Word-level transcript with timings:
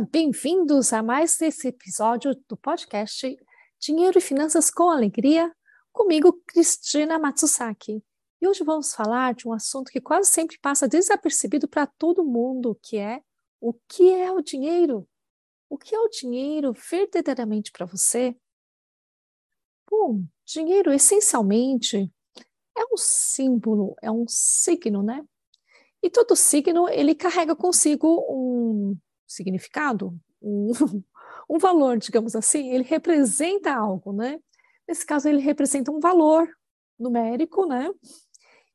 Bem-vindos 0.00 0.92
a 0.92 1.02
mais 1.02 1.40
esse 1.40 1.68
episódio 1.68 2.32
do 2.48 2.56
podcast 2.56 3.36
Dinheiro 3.80 4.18
e 4.18 4.20
Finanças 4.20 4.70
com 4.70 4.90
Alegria, 4.90 5.52
comigo, 5.92 6.40
Cristina 6.46 7.18
Matsusaki. 7.18 8.00
E 8.40 8.46
hoje 8.46 8.62
vamos 8.62 8.94
falar 8.94 9.34
de 9.34 9.48
um 9.48 9.52
assunto 9.52 9.90
que 9.90 10.00
quase 10.00 10.30
sempre 10.30 10.56
passa 10.60 10.86
desapercebido 10.86 11.66
para 11.66 11.84
todo 11.84 12.24
mundo, 12.24 12.78
que 12.80 12.96
é 12.96 13.20
o 13.60 13.74
que 13.88 14.12
é 14.12 14.30
o 14.30 14.40
dinheiro? 14.40 15.04
O 15.68 15.76
que 15.76 15.96
é 15.96 15.98
o 15.98 16.08
dinheiro 16.08 16.72
verdadeiramente 16.72 17.72
para 17.72 17.84
você? 17.84 18.36
Bom, 19.90 20.22
dinheiro 20.44 20.92
essencialmente 20.92 22.08
é 22.76 22.84
um 22.92 22.96
símbolo, 22.96 23.96
é 24.00 24.12
um 24.12 24.26
signo, 24.28 25.02
né? 25.02 25.24
E 26.00 26.08
todo 26.08 26.36
signo 26.36 26.88
ele 26.88 27.16
carrega 27.16 27.56
consigo 27.56 28.24
um 28.28 28.96
significado, 29.28 30.18
um, 30.42 30.72
um 31.48 31.58
valor, 31.58 31.98
digamos 31.98 32.34
assim, 32.34 32.70
ele 32.70 32.84
representa 32.84 33.72
algo, 33.74 34.12
né? 34.12 34.40
Nesse 34.88 35.04
caso, 35.04 35.28
ele 35.28 35.40
representa 35.40 35.92
um 35.92 36.00
valor 36.00 36.48
numérico, 36.98 37.66
né? 37.66 37.90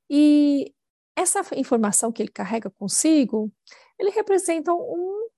E 0.10 0.74
essa 1.16 1.42
informação 1.56 2.12
que 2.12 2.22
ele 2.22 2.32
carrega 2.32 2.70
consigo, 2.70 3.52
ele 4.00 4.12
representa 4.12 4.74
um, 4.74 5.30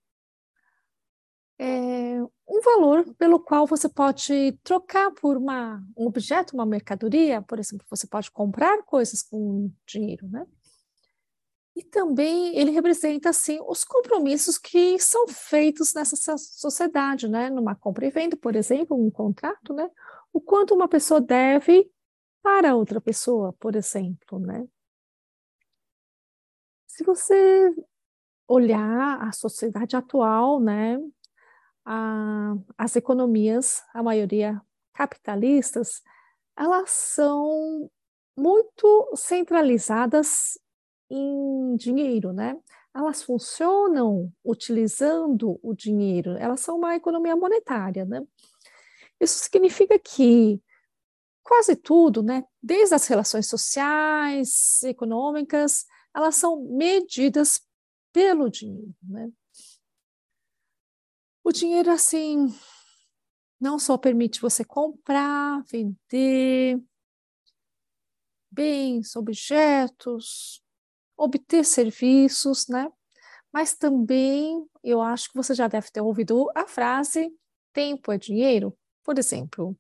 é, 1.60 2.22
um 2.48 2.62
valor 2.62 3.14
pelo 3.16 3.40
qual 3.40 3.66
você 3.66 3.88
pode 3.88 4.54
trocar 4.64 5.12
por 5.12 5.38
uma, 5.38 5.82
um 5.98 6.08
objeto, 6.08 6.54
uma 6.54 6.66
mercadoria, 6.66 7.42
por 7.42 7.60
exemplo, 7.60 7.86
você 7.90 8.08
pode 8.08 8.30
comprar 8.32 8.84
coisas 8.84 9.22
com 9.22 9.72
dinheiro, 9.86 10.28
né? 10.28 10.46
E 11.76 11.84
também 11.84 12.58
ele 12.58 12.72
representa, 12.72 13.30
assim, 13.30 13.60
os 13.68 13.84
compromissos 13.84 14.58
que 14.58 14.98
são 14.98 15.28
feitos 15.28 15.94
nessa 15.94 16.38
sociedade, 16.38 17.28
né? 17.28 17.50
Numa 17.50 17.76
compra 17.76 18.06
e 18.06 18.10
venda, 18.10 18.38
por 18.38 18.56
exemplo, 18.56 18.96
um 18.98 19.12
contrato, 19.12 19.74
né? 19.74 19.90
O 20.32 20.40
quanto 20.40 20.74
uma 20.74 20.88
pessoa 20.88 21.20
deve 21.20 21.92
para 22.42 22.76
outra 22.76 23.02
pessoa, 23.02 23.52
por 23.60 23.76
exemplo, 23.76 24.40
né? 24.40 24.66
Se 26.88 27.04
você 27.04 27.76
olhar 28.48 29.22
a 29.22 29.32
sociedade 29.34 29.98
atual, 29.98 30.62
né? 30.62 30.98
A, 31.84 32.56
as 32.78 32.96
economias, 32.96 33.84
a 33.94 34.02
maioria 34.02 34.62
capitalistas, 34.94 36.02
elas 36.58 36.90
são 36.90 37.90
muito 38.38 39.12
centralizadas 39.16 40.58
em 41.10 41.76
dinheiro, 41.76 42.34
né? 42.34 42.58
Elas 42.94 43.22
funcionam 43.24 44.32
utilizando 44.44 45.60
o 45.62 45.74
dinheiro, 45.74 46.32
elas 46.38 46.62
são 46.62 46.78
uma 46.78 46.96
economia 46.96 47.36
monetária, 47.36 48.06
né? 48.06 48.26
Isso 49.20 49.40
significa 49.40 49.98
que 50.00 50.62
quase 51.44 51.76
tudo, 51.76 52.24
né, 52.24 52.44
desde 52.62 52.96
as 52.96 53.06
relações 53.08 53.48
sociais, 53.48 54.82
econômicas, 54.84 55.86
elas 56.14 56.36
são 56.36 56.64
medidas 56.66 57.62
pelo 58.12 58.50
dinheiro, 58.50 58.96
né? 59.04 59.30
O 61.44 61.52
dinheiro, 61.52 61.92
assim, 61.92 62.48
não 63.60 63.78
só 63.78 63.98
permite 63.98 64.42
você 64.42 64.66
comprar, 64.66 65.64
vender 65.66 66.82
bens, 68.50 69.16
objetos, 69.16 70.64
obter 71.18 71.64
serviços, 71.64 72.68
né? 72.68 72.92
Mas 73.52 73.74
também 73.74 74.66
eu 74.84 75.02
acho 75.02 75.30
que 75.30 75.36
você 75.36 75.54
já 75.54 75.68
deve 75.68 75.90
ter 75.92 76.02
ouvido 76.02 76.50
a 76.56 76.68
frase 76.68 77.32
tempo 77.74 78.12
é 78.12 78.18
dinheiro. 78.18 78.76
Por 79.04 79.20
exemplo, 79.20 79.78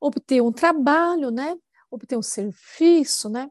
obter 0.00 0.40
um 0.40 0.52
trabalho, 0.52 1.30
né? 1.30 1.56
Obter 1.90 2.16
um 2.16 2.22
serviço, 2.22 3.28
né? 3.28 3.50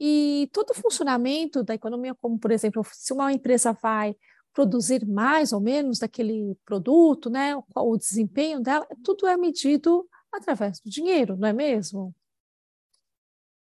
E 0.00 0.48
todo 0.52 0.70
o 0.70 0.74
funcionamento 0.74 1.62
da 1.62 1.74
economia, 1.74 2.14
como 2.14 2.38
por 2.38 2.50
exemplo, 2.50 2.82
se 2.92 3.12
uma 3.12 3.32
empresa 3.32 3.72
vai 3.72 4.16
produzir 4.52 5.06
mais 5.06 5.52
ou 5.52 5.60
menos 5.60 5.98
daquele 5.98 6.56
produto, 6.64 7.28
né? 7.28 7.54
O 7.74 7.96
desempenho 7.96 8.60
dela, 8.60 8.86
tudo 9.04 9.26
é 9.26 9.36
medido 9.36 10.08
através 10.32 10.80
do 10.80 10.88
dinheiro, 10.88 11.36
não 11.36 11.48
é 11.48 11.52
mesmo? 11.52 12.14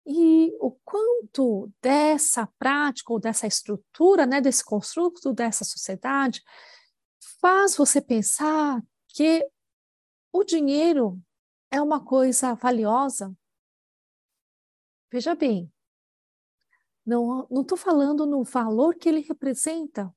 E 0.10 0.56
o 0.62 0.72
quanto 0.86 1.70
dessa 1.82 2.48
prática 2.58 3.12
ou 3.12 3.20
dessa 3.20 3.46
estrutura, 3.46 4.26
né, 4.26 4.40
desse 4.40 4.64
construto 4.64 5.34
dessa 5.34 5.66
sociedade, 5.66 6.42
faz 7.42 7.76
você 7.76 8.00
pensar 8.00 8.82
que 9.10 9.46
o 10.32 10.46
dinheiro 10.46 11.20
é 11.70 11.82
uma 11.82 12.04
coisa 12.04 12.54
valiosa? 12.54 13.36
Veja 15.12 15.36
bem, 15.36 15.70
não 17.06 17.48
estou 17.62 17.78
falando 17.78 18.26
no 18.26 18.46
valor 18.46 18.96
que 18.96 19.10
ele 19.10 19.22
representa, 19.22 20.14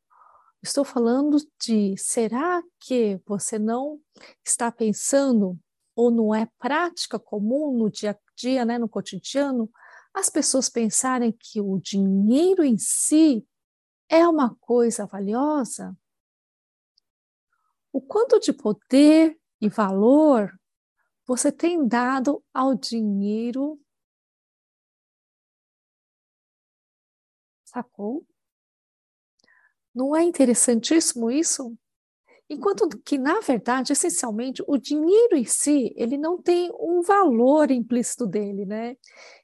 estou 0.62 0.84
falando 0.84 1.36
de 1.60 1.96
será 1.96 2.62
que 2.78 3.20
você 3.26 3.58
não 3.58 4.00
está 4.44 4.70
pensando 4.70 5.58
ou 5.96 6.10
não 6.10 6.34
é 6.34 6.48
prática 6.58 7.18
comum 7.18 7.76
no 7.76 7.90
dia 7.90 8.12
a 8.12 8.18
dia, 8.36 8.64
né, 8.64 8.78
no 8.78 8.88
cotidiano, 8.88 9.70
as 10.14 10.28
pessoas 10.28 10.68
pensarem 10.68 11.32
que 11.32 11.60
o 11.60 11.78
dinheiro 11.78 12.64
em 12.64 12.76
si 12.78 13.46
é 14.08 14.26
uma 14.26 14.54
coisa 14.56 15.06
valiosa? 15.06 15.96
O 17.92 18.00
quanto 18.00 18.38
de 18.38 18.52
poder 18.52 19.38
e 19.60 19.68
valor 19.68 20.58
você 21.26 21.52
tem 21.52 21.86
dado 21.86 22.44
ao 22.52 22.74
dinheiro? 22.74 23.80
Sacou? 27.64 28.26
Não 29.94 30.14
é 30.16 30.22
interessantíssimo 30.22 31.30
isso? 31.30 31.76
Enquanto 32.52 32.88
que, 33.04 33.16
na 33.16 33.38
verdade, 33.38 33.92
essencialmente, 33.92 34.60
o 34.66 34.76
dinheiro 34.76 35.36
em 35.36 35.44
si, 35.44 35.94
ele 35.96 36.18
não 36.18 36.36
tem 36.36 36.68
um 36.80 37.00
valor 37.00 37.70
implícito 37.70 38.26
dele, 38.26 38.66
né? 38.66 38.96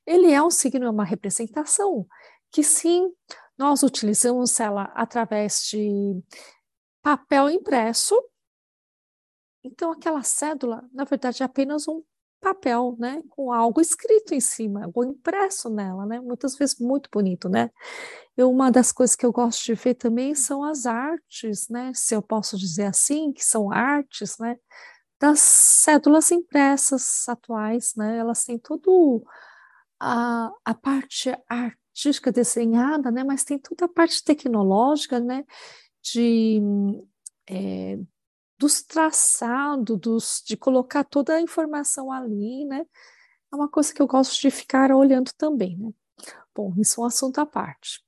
Ele 0.04 0.32
é 0.32 0.42
um 0.42 0.50
signo, 0.50 0.86
é 0.86 0.90
uma 0.90 1.04
representação, 1.04 2.04
que 2.50 2.64
sim, 2.64 3.08
nós 3.56 3.84
utilizamos 3.84 4.58
ela 4.58 4.90
através 4.92 5.68
de 5.70 6.20
papel 7.00 7.48
impresso. 7.48 8.20
Então, 9.62 9.92
aquela 9.92 10.24
cédula, 10.24 10.82
na 10.92 11.04
verdade, 11.04 11.44
é 11.44 11.46
apenas 11.46 11.86
um 11.86 12.02
papel, 12.46 12.94
né, 12.96 13.22
com 13.30 13.52
algo 13.52 13.80
escrito 13.80 14.32
em 14.32 14.40
cima, 14.40 14.84
algo 14.84 15.04
impresso 15.04 15.68
nela, 15.68 16.06
né, 16.06 16.20
muitas 16.20 16.56
vezes 16.56 16.78
muito 16.78 17.08
bonito, 17.12 17.48
né. 17.48 17.70
Eu, 18.36 18.50
uma 18.50 18.70
das 18.70 18.92
coisas 18.92 19.16
que 19.16 19.26
eu 19.26 19.32
gosto 19.32 19.64
de 19.64 19.74
ver 19.74 19.94
também 19.94 20.32
são 20.34 20.62
as 20.62 20.86
artes, 20.86 21.68
né, 21.68 21.90
se 21.92 22.14
eu 22.14 22.22
posso 22.22 22.56
dizer 22.56 22.84
assim, 22.84 23.32
que 23.32 23.44
são 23.44 23.72
artes, 23.72 24.38
né, 24.38 24.56
das 25.20 25.40
cédulas 25.40 26.30
impressas 26.30 27.28
atuais, 27.28 27.94
né, 27.96 28.18
elas 28.18 28.44
têm 28.44 28.58
tudo 28.58 29.24
a, 29.98 30.52
a 30.64 30.74
parte 30.74 31.36
artística 31.48 32.30
desenhada, 32.30 33.10
né, 33.10 33.24
mas 33.24 33.42
tem 33.42 33.58
toda 33.58 33.86
a 33.86 33.88
parte 33.88 34.22
tecnológica, 34.22 35.18
né, 35.18 35.44
de 36.00 36.62
é, 37.48 37.98
dos 38.58 38.82
traçados, 38.82 39.98
dos, 39.98 40.42
de 40.44 40.56
colocar 40.56 41.04
toda 41.04 41.34
a 41.34 41.40
informação 41.40 42.10
ali, 42.10 42.64
né? 42.64 42.86
É 43.52 43.56
uma 43.56 43.68
coisa 43.68 43.92
que 43.92 44.00
eu 44.00 44.06
gosto 44.06 44.40
de 44.40 44.50
ficar 44.50 44.90
olhando 44.90 45.30
também, 45.36 45.76
né? 45.76 45.90
Bom, 46.54 46.72
isso 46.78 47.00
é 47.00 47.04
um 47.04 47.06
assunto 47.06 47.38
à 47.38 47.46
parte. 47.46 48.04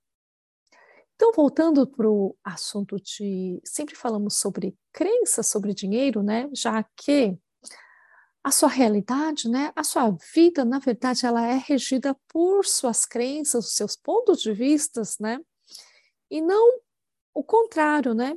Então, 1.15 1.33
voltando 1.33 1.87
para 1.87 2.09
o 2.09 2.37
assunto 2.45 2.97
de. 2.97 3.61
Sempre 3.65 3.97
falamos 3.97 4.39
sobre 4.39 4.77
crença 4.93 5.43
sobre 5.43 5.75
dinheiro, 5.75 6.23
né? 6.23 6.49
Já 6.53 6.83
que 6.97 7.37
a 8.43 8.50
sua 8.53 8.69
realidade, 8.69 9.49
né? 9.49 9.73
A 9.75 9.83
sua 9.83 10.17
vida, 10.35 10.65
na 10.65 10.79
verdade, 10.79 11.27
ela 11.27 11.45
é 11.45 11.55
regida 11.55 12.17
por 12.29 12.65
suas 12.65 13.05
crenças, 13.05 13.67
os 13.67 13.75
seus 13.75 13.97
pontos 13.97 14.41
de 14.41 14.53
vistas, 14.53 15.19
né? 15.19 15.39
E 16.31 16.41
não 16.41 16.81
o 17.35 17.43
contrário, 17.43 18.15
né? 18.15 18.37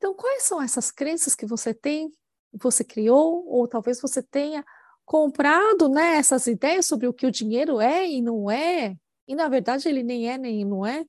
Então, 0.00 0.14
quais 0.14 0.44
são 0.44 0.62
essas 0.62 0.90
crenças 0.90 1.34
que 1.34 1.44
você 1.44 1.74
tem, 1.74 2.10
você 2.54 2.82
criou, 2.82 3.46
ou 3.46 3.68
talvez 3.68 4.00
você 4.00 4.22
tenha 4.22 4.64
comprado 5.04 5.90
né, 5.90 6.16
essas 6.16 6.46
ideias 6.46 6.86
sobre 6.86 7.06
o 7.06 7.12
que 7.12 7.26
o 7.26 7.30
dinheiro 7.30 7.82
é 7.82 8.08
e 8.08 8.22
não 8.22 8.50
é, 8.50 8.96
e 9.28 9.34
na 9.34 9.46
verdade 9.46 9.88
ele 9.88 10.02
nem 10.02 10.30
é 10.30 10.38
nem 10.38 10.64
não 10.64 10.86
é, 10.86 11.04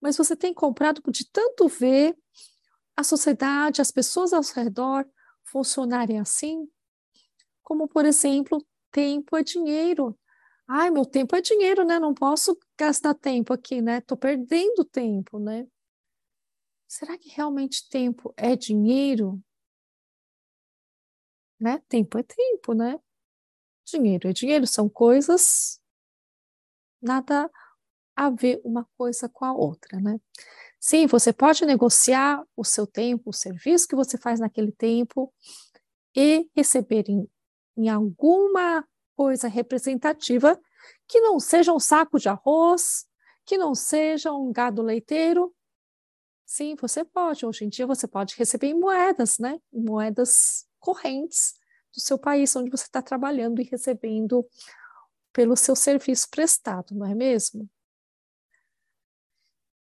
mas 0.00 0.16
você 0.16 0.34
tem 0.34 0.52
comprado 0.52 1.02
de 1.08 1.30
tanto 1.30 1.68
ver 1.68 2.16
a 2.96 3.04
sociedade, 3.04 3.80
as 3.80 3.92
pessoas 3.92 4.32
ao 4.32 4.42
seu 4.42 4.64
redor 4.64 5.06
funcionarem 5.44 6.18
assim, 6.18 6.68
como 7.62 7.88
por 7.88 8.04
exemplo, 8.04 8.66
tempo 8.90 9.36
é 9.36 9.44
dinheiro. 9.44 10.18
Ai, 10.68 10.90
meu 10.90 11.06
tempo 11.06 11.36
é 11.36 11.40
dinheiro, 11.40 11.84
né? 11.84 11.98
Não 11.98 12.14
posso 12.14 12.58
gastar 12.78 13.14
tempo 13.14 13.52
aqui, 13.52 13.80
né? 13.80 14.00
Tô 14.00 14.16
perdendo 14.16 14.84
tempo, 14.84 15.38
né? 15.38 15.66
Será 16.90 17.16
que 17.16 17.28
realmente 17.28 17.88
tempo 17.88 18.34
é 18.36 18.56
dinheiro? 18.56 19.40
Né? 21.60 21.80
Tempo 21.88 22.18
é 22.18 22.22
tempo, 22.24 22.74
né? 22.74 22.98
Dinheiro 23.84 24.28
é 24.28 24.32
dinheiro, 24.32 24.66
são 24.66 24.88
coisas 24.88 25.80
nada 27.00 27.48
a 28.16 28.28
ver 28.28 28.60
uma 28.64 28.84
coisa 28.98 29.28
com 29.28 29.44
a 29.44 29.52
outra, 29.52 30.00
né? 30.00 30.20
Sim, 30.80 31.06
você 31.06 31.32
pode 31.32 31.64
negociar 31.64 32.44
o 32.56 32.64
seu 32.64 32.88
tempo, 32.88 33.30
o 33.30 33.32
serviço 33.32 33.86
que 33.86 33.94
você 33.94 34.18
faz 34.18 34.40
naquele 34.40 34.72
tempo 34.72 35.32
e 36.12 36.50
receber 36.56 37.04
em, 37.08 37.30
em 37.76 37.88
alguma 37.88 38.84
coisa 39.14 39.46
representativa 39.46 40.60
que 41.06 41.20
não 41.20 41.38
seja 41.38 41.72
um 41.72 41.78
saco 41.78 42.18
de 42.18 42.28
arroz, 42.28 43.06
que 43.46 43.56
não 43.56 43.76
seja 43.76 44.32
um 44.32 44.50
gado 44.50 44.82
leiteiro, 44.82 45.54
Sim, 46.52 46.74
você 46.74 47.04
pode. 47.04 47.46
Hoje 47.46 47.64
em 47.64 47.68
dia 47.68 47.86
você 47.86 48.08
pode 48.08 48.34
receber 48.36 48.66
em 48.66 48.74
moedas, 48.74 49.38
né? 49.38 49.60
Moedas 49.72 50.66
correntes 50.80 51.54
do 51.94 52.00
seu 52.00 52.18
país 52.18 52.56
onde 52.56 52.68
você 52.68 52.86
está 52.86 53.00
trabalhando 53.00 53.60
e 53.60 53.64
recebendo 53.64 54.44
pelo 55.32 55.56
seu 55.56 55.76
serviço 55.76 56.28
prestado, 56.28 56.92
não 56.92 57.06
é 57.06 57.14
mesmo? 57.14 57.70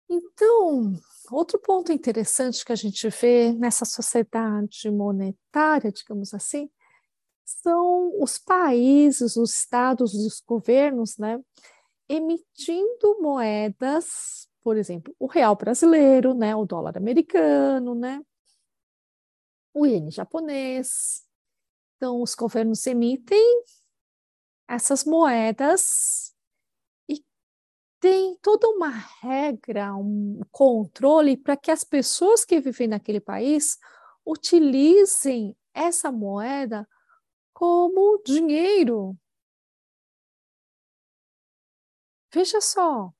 Então, 0.09 0.93
outro 1.31 1.57
ponto 1.57 1.93
interessante 1.93 2.65
que 2.65 2.73
a 2.73 2.75
gente 2.75 3.07
vê 3.07 3.53
nessa 3.53 3.85
sociedade 3.85 4.91
monetária, 4.91 5.89
digamos 5.89 6.33
assim, 6.33 6.69
são 7.45 8.11
os 8.21 8.37
países, 8.37 9.37
os 9.37 9.53
estados, 9.55 10.13
os 10.13 10.41
governos, 10.41 11.17
né, 11.17 11.39
emitindo 12.09 13.21
moedas 13.21 14.49
por 14.63 14.77
exemplo, 14.77 15.15
o 15.19 15.27
real 15.27 15.55
brasileiro, 15.55 16.33
né, 16.33 16.55
o 16.55 16.65
dólar 16.65 16.97
americano, 16.97 17.95
né, 17.95 18.21
o 19.73 19.85
iene 19.85 20.11
japonês. 20.11 21.23
Então, 21.95 22.21
os 22.21 22.35
governos 22.35 22.85
emitem 22.87 23.63
essas 24.67 25.05
moedas 25.05 26.35
e 27.09 27.23
tem 27.99 28.37
toda 28.41 28.67
uma 28.69 28.89
regra, 28.89 29.95
um 29.95 30.41
controle 30.51 31.37
para 31.37 31.55
que 31.55 31.71
as 31.71 31.83
pessoas 31.83 32.43
que 32.43 32.59
vivem 32.59 32.87
naquele 32.87 33.19
país 33.19 33.77
utilizem 34.25 35.55
essa 35.73 36.11
moeda 36.11 36.87
como 37.53 38.21
dinheiro. 38.23 39.17
Veja 42.31 42.59
só, 42.61 43.13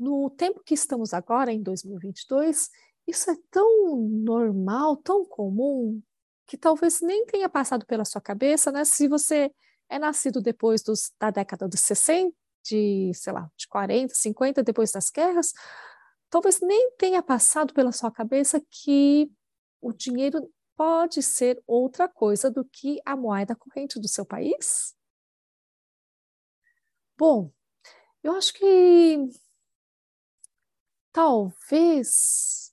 no 0.00 0.30
tempo 0.30 0.62
que 0.64 0.72
estamos 0.72 1.12
agora, 1.12 1.52
em 1.52 1.62
2022, 1.62 2.70
isso 3.06 3.30
é 3.30 3.36
tão 3.50 3.96
normal, 4.00 4.96
tão 4.96 5.26
comum, 5.26 6.00
que 6.46 6.56
talvez 6.56 7.02
nem 7.02 7.26
tenha 7.26 7.50
passado 7.50 7.84
pela 7.84 8.04
sua 8.06 8.20
cabeça, 8.20 8.72
né? 8.72 8.82
Se 8.84 9.06
você 9.06 9.52
é 9.90 9.98
nascido 9.98 10.40
depois 10.40 10.82
dos, 10.82 11.12
da 11.20 11.30
década 11.30 11.68
de 11.68 11.76
60, 11.76 12.34
de, 12.64 13.12
sei 13.14 13.32
lá, 13.32 13.50
de 13.56 13.68
40, 13.68 14.14
50, 14.14 14.62
depois 14.62 14.90
das 14.90 15.10
guerras, 15.10 15.52
talvez 16.30 16.60
nem 16.60 16.92
tenha 16.96 17.22
passado 17.22 17.74
pela 17.74 17.92
sua 17.92 18.10
cabeça 18.10 18.60
que 18.70 19.30
o 19.82 19.92
dinheiro 19.92 20.50
pode 20.76 21.22
ser 21.22 21.62
outra 21.66 22.08
coisa 22.08 22.50
do 22.50 22.64
que 22.64 23.00
a 23.04 23.14
moeda 23.14 23.54
corrente 23.54 24.00
do 24.00 24.08
seu 24.08 24.24
país? 24.24 24.94
Bom, 27.18 27.52
eu 28.22 28.32
acho 28.34 28.54
que 28.54 29.28
talvez 31.12 32.72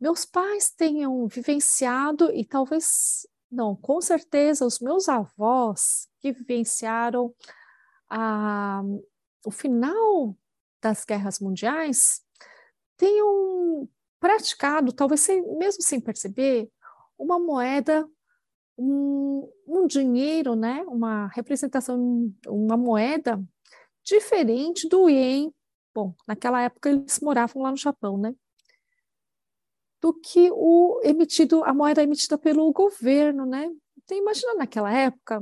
meus 0.00 0.24
pais 0.24 0.70
tenham 0.70 1.26
vivenciado 1.26 2.30
e 2.32 2.44
talvez 2.44 3.26
não, 3.50 3.76
com 3.76 4.00
certeza 4.00 4.66
os 4.66 4.80
meus 4.80 5.08
avós 5.08 6.08
que 6.18 6.32
vivenciaram 6.32 7.34
a, 8.10 8.82
o 9.44 9.50
final 9.50 10.36
das 10.82 11.04
guerras 11.04 11.38
mundiais 11.38 12.20
tenham 12.96 13.88
praticado, 14.20 14.92
talvez 14.92 15.20
sem, 15.20 15.42
mesmo 15.56 15.82
sem 15.82 16.00
perceber, 16.00 16.68
uma 17.18 17.38
moeda, 17.38 18.08
um, 18.76 19.48
um 19.66 19.86
dinheiro, 19.86 20.54
né, 20.54 20.84
uma 20.88 21.28
representação, 21.28 22.32
uma 22.46 22.76
moeda 22.76 23.42
diferente 24.02 24.88
do 24.88 25.08
ien 25.08 25.52
Bom, 25.94 26.14
naquela 26.26 26.60
época 26.60 26.90
eles 26.90 27.20
moravam 27.20 27.62
lá 27.62 27.70
no 27.70 27.76
Japão, 27.76 28.18
né? 28.18 28.34
Do 30.00 30.12
que 30.12 30.50
o 30.52 31.00
emitido, 31.02 31.64
a 31.64 31.72
moeda 31.72 32.02
emitida 32.02 32.36
pelo 32.36 32.70
governo, 32.72 33.46
né? 33.46 33.70
Então, 33.96 34.18
imagina 34.18 34.54
naquela 34.54 34.92
época, 34.92 35.40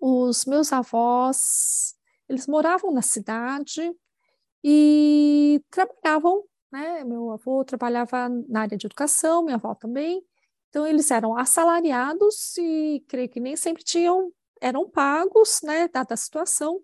os 0.00 0.44
meus 0.46 0.72
avós, 0.72 1.94
eles 2.28 2.46
moravam 2.46 2.92
na 2.92 3.02
cidade 3.02 3.94
e 4.64 5.62
trabalhavam, 5.70 6.44
né? 6.72 7.04
Meu 7.04 7.32
avô 7.32 7.64
trabalhava 7.64 8.28
na 8.48 8.62
área 8.62 8.78
de 8.78 8.86
educação, 8.86 9.44
minha 9.44 9.56
avó 9.56 9.74
também. 9.74 10.24
Então, 10.70 10.86
eles 10.86 11.10
eram 11.10 11.36
assalariados 11.38 12.56
e 12.58 13.04
creio 13.08 13.28
que 13.28 13.40
nem 13.40 13.56
sempre 13.56 13.84
tinham, 13.84 14.32
eram 14.60 14.88
pagos, 14.90 15.60
né, 15.62 15.88
dada 15.88 16.14
a 16.14 16.16
situação. 16.16 16.80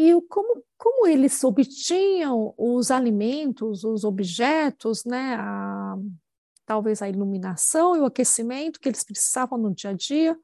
E 0.00 0.14
como, 0.28 0.62
como 0.76 1.08
eles 1.08 1.42
obtinham 1.42 2.54
os 2.56 2.88
alimentos, 2.88 3.82
os 3.82 4.04
objetos, 4.04 5.04
né, 5.04 5.34
a, 5.34 5.96
talvez 6.64 7.02
a 7.02 7.08
iluminação 7.08 7.96
e 7.96 7.98
o 7.98 8.04
aquecimento 8.04 8.78
que 8.78 8.88
eles 8.88 9.02
precisavam 9.02 9.58
no 9.58 9.74
dia 9.74 9.90
a 9.90 9.92
dia, 9.92 10.38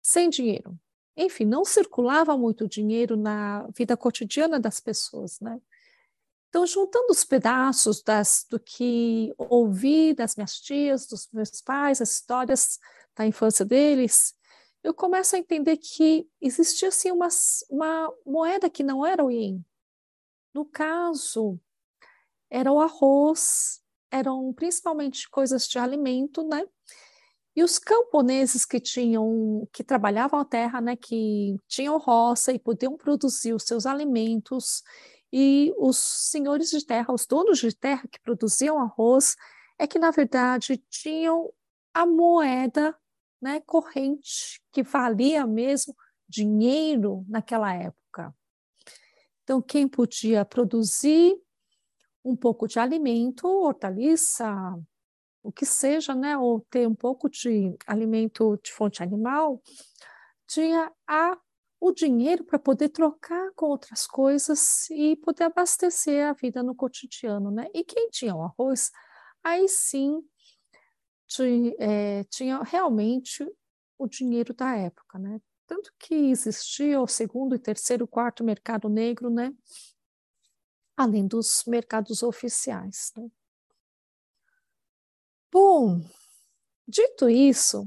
sem 0.00 0.30
dinheiro. 0.30 0.78
Enfim, 1.16 1.44
não 1.44 1.64
circulava 1.64 2.38
muito 2.38 2.68
dinheiro 2.68 3.16
na 3.16 3.66
vida 3.76 3.96
cotidiana 3.96 4.60
das 4.60 4.78
pessoas, 4.78 5.40
né? 5.40 5.60
Então, 6.48 6.64
juntando 6.64 7.08
os 7.10 7.24
pedaços 7.24 8.00
das, 8.00 8.46
do 8.48 8.60
que 8.60 9.34
ouvi 9.36 10.14
das 10.14 10.36
minhas 10.36 10.60
tias, 10.60 11.08
dos 11.08 11.28
meus 11.32 11.60
pais, 11.60 12.00
as 12.00 12.12
histórias 12.12 12.78
da 13.16 13.26
infância 13.26 13.64
deles, 13.64 14.36
eu 14.84 14.92
começo 14.92 15.34
a 15.34 15.38
entender 15.38 15.78
que 15.78 16.28
existia 16.40 16.88
assim 16.88 17.10
uma, 17.10 17.28
uma 17.70 18.12
moeda 18.24 18.68
que 18.68 18.84
não 18.84 19.04
era 19.04 19.24
o 19.24 19.30
ien. 19.30 19.64
No 20.52 20.66
caso, 20.66 21.58
era 22.50 22.70
o 22.70 22.78
arroz, 22.78 23.82
eram 24.10 24.52
principalmente 24.52 25.28
coisas 25.30 25.66
de 25.66 25.78
alimento, 25.78 26.46
né? 26.46 26.64
E 27.56 27.64
os 27.64 27.78
camponeses 27.78 28.66
que 28.66 28.78
tinham, 28.78 29.66
que 29.72 29.82
trabalhavam 29.82 30.38
a 30.38 30.44
terra, 30.44 30.80
né, 30.80 30.96
que 30.96 31.56
tinham 31.68 31.98
roça 31.98 32.52
e 32.52 32.58
podiam 32.58 32.96
produzir 32.96 33.54
os 33.54 33.62
seus 33.62 33.86
alimentos, 33.86 34.82
e 35.32 35.72
os 35.78 35.96
senhores 35.96 36.70
de 36.70 36.84
terra, 36.84 37.12
os 37.12 37.26
donos 37.26 37.58
de 37.58 37.74
terra 37.74 38.06
que 38.10 38.20
produziam 38.20 38.78
arroz, 38.78 39.34
é 39.78 39.86
que 39.86 39.98
na 39.98 40.10
verdade 40.12 40.76
tinham 40.88 41.52
a 41.92 42.06
moeda 42.06 42.96
né, 43.44 43.60
corrente, 43.66 44.58
que 44.72 44.82
valia 44.82 45.46
mesmo 45.46 45.94
dinheiro 46.26 47.26
naquela 47.28 47.74
época. 47.74 48.34
Então, 49.42 49.60
quem 49.60 49.86
podia 49.86 50.46
produzir 50.46 51.36
um 52.24 52.34
pouco 52.34 52.66
de 52.66 52.78
alimento, 52.78 53.46
hortaliça, 53.46 54.50
o 55.42 55.52
que 55.52 55.66
seja, 55.66 56.14
né, 56.14 56.38
ou 56.38 56.58
ter 56.70 56.88
um 56.88 56.94
pouco 56.94 57.28
de 57.28 57.76
alimento 57.86 58.58
de 58.64 58.72
fonte 58.72 59.02
animal, 59.02 59.62
tinha 60.46 60.90
a, 61.06 61.38
o 61.78 61.92
dinheiro 61.92 62.44
para 62.44 62.58
poder 62.58 62.88
trocar 62.88 63.52
com 63.54 63.66
outras 63.66 64.06
coisas 64.06 64.88
e 64.88 65.16
poder 65.16 65.44
abastecer 65.44 66.26
a 66.26 66.32
vida 66.32 66.62
no 66.62 66.74
cotidiano, 66.74 67.50
né? 67.50 67.68
E 67.74 67.84
quem 67.84 68.08
tinha 68.08 68.34
o 68.34 68.42
arroz, 68.42 68.90
aí 69.42 69.68
sim 69.68 70.22
é, 71.78 72.24
tinha 72.24 72.62
realmente 72.62 73.44
o 73.98 74.06
dinheiro 74.06 74.54
da 74.54 74.76
época, 74.76 75.18
né? 75.18 75.40
Tanto 75.66 75.92
que 75.98 76.14
existia 76.14 77.00
o 77.00 77.06
segundo, 77.06 77.58
terceiro, 77.58 78.06
quarto 78.06 78.44
mercado 78.44 78.88
negro, 78.88 79.30
né? 79.30 79.52
além 80.96 81.26
dos 81.26 81.64
mercados 81.66 82.22
oficiais. 82.22 83.12
Né? 83.16 83.28
Bom, 85.50 86.00
dito 86.86 87.28
isso, 87.28 87.86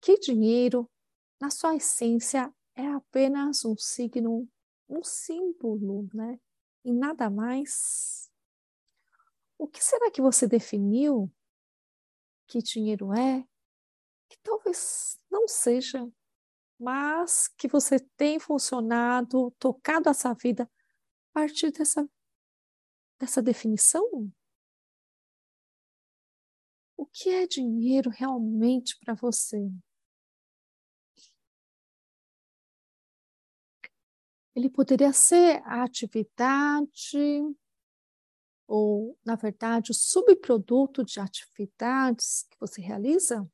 que 0.00 0.18
dinheiro, 0.18 0.90
na 1.40 1.50
sua 1.50 1.76
essência, 1.76 2.52
é 2.74 2.86
apenas 2.86 3.64
um 3.64 3.76
signo, 3.76 4.48
um 4.88 5.02
símbolo, 5.02 6.08
né? 6.14 6.38
E 6.84 6.92
nada 6.92 7.28
mais. 7.28 8.30
O 9.58 9.66
que 9.66 9.82
será 9.82 10.10
que 10.10 10.22
você 10.22 10.46
definiu 10.46 11.30
que 12.48 12.60
dinheiro 12.60 13.12
é? 13.12 13.46
Que 14.28 14.38
talvez 14.42 15.20
não 15.30 15.46
seja, 15.46 16.10
mas 16.78 17.48
que 17.48 17.68
você 17.68 18.00
tem 18.16 18.40
funcionado, 18.40 19.50
tocado 19.58 20.08
essa 20.08 20.32
vida 20.34 20.64
a 20.64 21.32
partir 21.32 21.70
dessa, 21.70 22.08
dessa 23.18 23.42
definição? 23.42 24.32
O 26.96 27.06
que 27.06 27.30
é 27.30 27.46
dinheiro 27.46 28.10
realmente 28.10 28.98
para 28.98 29.14
você? 29.14 29.70
Ele 34.54 34.68
poderia 34.68 35.12
ser 35.12 35.62
a 35.64 35.84
atividade, 35.84 37.40
ou, 38.68 39.18
na 39.24 39.34
verdade, 39.34 39.90
o 39.90 39.94
subproduto 39.94 41.02
de 41.02 41.18
atividades 41.18 42.46
que 42.50 42.56
você 42.60 42.80
realiza? 42.80 43.50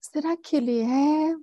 Será 0.00 0.36
que 0.36 0.56
ele 0.56 0.80
é 0.80 1.36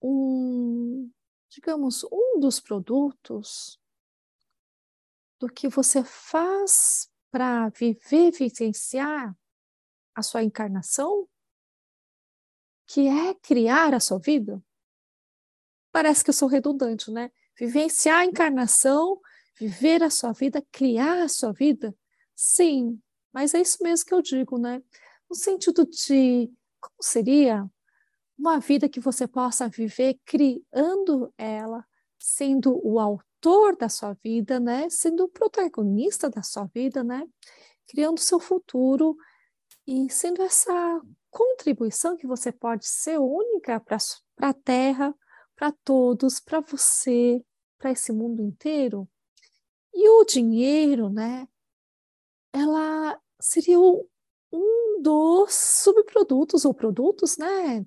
um, 0.00 1.10
digamos, 1.50 2.04
um 2.04 2.38
dos 2.40 2.60
produtos 2.60 3.78
do 5.38 5.48
que 5.48 5.68
você 5.68 6.02
faz 6.04 7.10
para 7.30 7.68
viver, 7.68 8.30
vivenciar 8.30 9.36
a 10.14 10.22
sua 10.22 10.42
encarnação? 10.42 11.28
Que 12.86 13.06
é 13.06 13.34
criar 13.34 13.92
a 13.92 14.00
sua 14.00 14.18
vida? 14.18 14.62
parece 15.98 16.22
que 16.22 16.30
eu 16.30 16.34
sou 16.34 16.48
redundante, 16.48 17.10
né? 17.10 17.30
Vivenciar 17.58 18.20
a 18.20 18.24
encarnação, 18.24 19.20
viver 19.58 20.02
a 20.02 20.10
sua 20.10 20.32
vida, 20.32 20.64
criar 20.72 21.22
a 21.22 21.28
sua 21.28 21.52
vida, 21.52 21.94
sim, 22.34 23.00
mas 23.32 23.54
é 23.54 23.60
isso 23.60 23.78
mesmo 23.82 24.06
que 24.06 24.14
eu 24.14 24.22
digo, 24.22 24.58
né? 24.58 24.82
No 25.28 25.36
sentido 25.36 25.86
de 25.86 26.50
como 26.80 26.96
seria 27.02 27.68
uma 28.38 28.60
vida 28.60 28.88
que 28.88 29.00
você 29.00 29.26
possa 29.26 29.68
viver 29.68 30.18
criando 30.24 31.32
ela, 31.36 31.84
sendo 32.18 32.80
o 32.86 32.98
autor 33.00 33.76
da 33.76 33.88
sua 33.88 34.14
vida, 34.22 34.60
né? 34.60 34.88
Sendo 34.88 35.24
o 35.24 35.28
protagonista 35.28 36.30
da 36.30 36.42
sua 36.42 36.66
vida, 36.66 37.02
né? 37.02 37.26
Criando 37.86 38.20
seu 38.20 38.38
futuro 38.38 39.16
e 39.86 40.08
sendo 40.10 40.42
essa 40.42 41.00
contribuição 41.30 42.16
que 42.16 42.26
você 42.26 42.52
pode 42.52 42.86
ser 42.86 43.18
única 43.18 43.80
para 43.80 43.98
a 44.40 44.54
Terra, 44.54 45.14
para 45.56 45.72
todos, 45.84 46.40
para 46.40 46.60
você, 46.60 47.44
para 47.78 47.90
esse 47.90 48.12
mundo 48.12 48.42
inteiro. 48.42 49.08
E 50.00 50.08
o 50.08 50.24
dinheiro, 50.24 51.10
né? 51.10 51.48
Ela 52.52 53.20
seria 53.40 53.80
um 53.80 55.02
dos 55.02 55.52
subprodutos 55.52 56.64
ou 56.64 56.72
produtos, 56.72 57.36
né? 57.36 57.84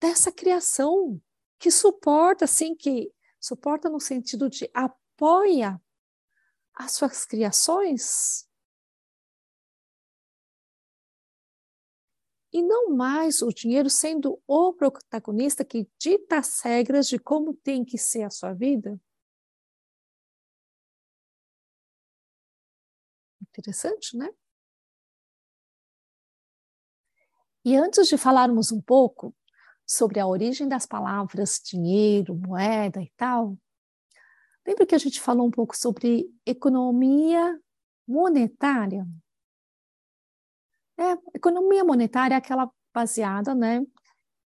Dessa 0.00 0.32
criação 0.32 1.22
que 1.60 1.70
suporta, 1.70 2.44
assim, 2.44 2.74
que 2.74 3.12
suporta 3.40 3.88
no 3.88 4.00
sentido 4.00 4.50
de 4.50 4.68
apoia 4.74 5.80
as 6.74 6.90
suas 6.90 7.24
criações, 7.24 8.48
e 12.52 12.62
não 12.64 12.90
mais 12.96 13.42
o 13.42 13.50
dinheiro 13.50 13.88
sendo 13.88 14.42
o 14.44 14.72
protagonista 14.72 15.64
que 15.64 15.88
dita 16.00 16.38
as 16.38 16.60
regras 16.62 17.06
de 17.06 17.16
como 17.16 17.54
tem 17.54 17.84
que 17.84 17.96
ser 17.96 18.24
a 18.24 18.30
sua 18.30 18.52
vida? 18.52 19.00
Interessante, 23.56 24.16
né? 24.16 24.28
E 27.64 27.76
antes 27.76 28.08
de 28.08 28.18
falarmos 28.18 28.72
um 28.72 28.80
pouco 28.80 29.32
sobre 29.86 30.18
a 30.18 30.26
origem 30.26 30.66
das 30.68 30.84
palavras 30.86 31.60
dinheiro, 31.64 32.34
moeda 32.34 33.00
e 33.00 33.10
tal, 33.16 33.56
lembra 34.66 34.84
que 34.84 34.94
a 34.94 34.98
gente 34.98 35.20
falou 35.20 35.46
um 35.46 35.52
pouco 35.52 35.76
sobre 35.76 36.28
economia 36.44 37.58
monetária? 38.06 39.06
É, 40.98 41.12
economia 41.32 41.84
monetária 41.84 42.34
é 42.34 42.38
aquela 42.38 42.68
baseada, 42.92 43.54
né, 43.54 43.86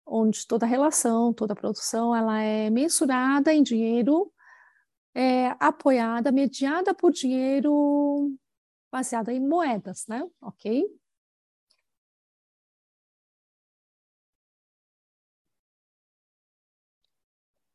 onde 0.04 0.46
toda 0.46 0.66
relação, 0.66 1.32
toda 1.32 1.54
produção, 1.54 2.14
ela 2.14 2.40
é 2.40 2.70
mensurada 2.70 3.52
em 3.54 3.62
dinheiro, 3.62 4.32
é, 5.14 5.48
apoiada, 5.60 6.32
mediada 6.32 6.94
por 6.94 7.12
dinheiro 7.12 8.36
baseada 8.90 9.32
em 9.32 9.40
moedas, 9.40 10.06
né, 10.08 10.22
ok? 10.40 10.84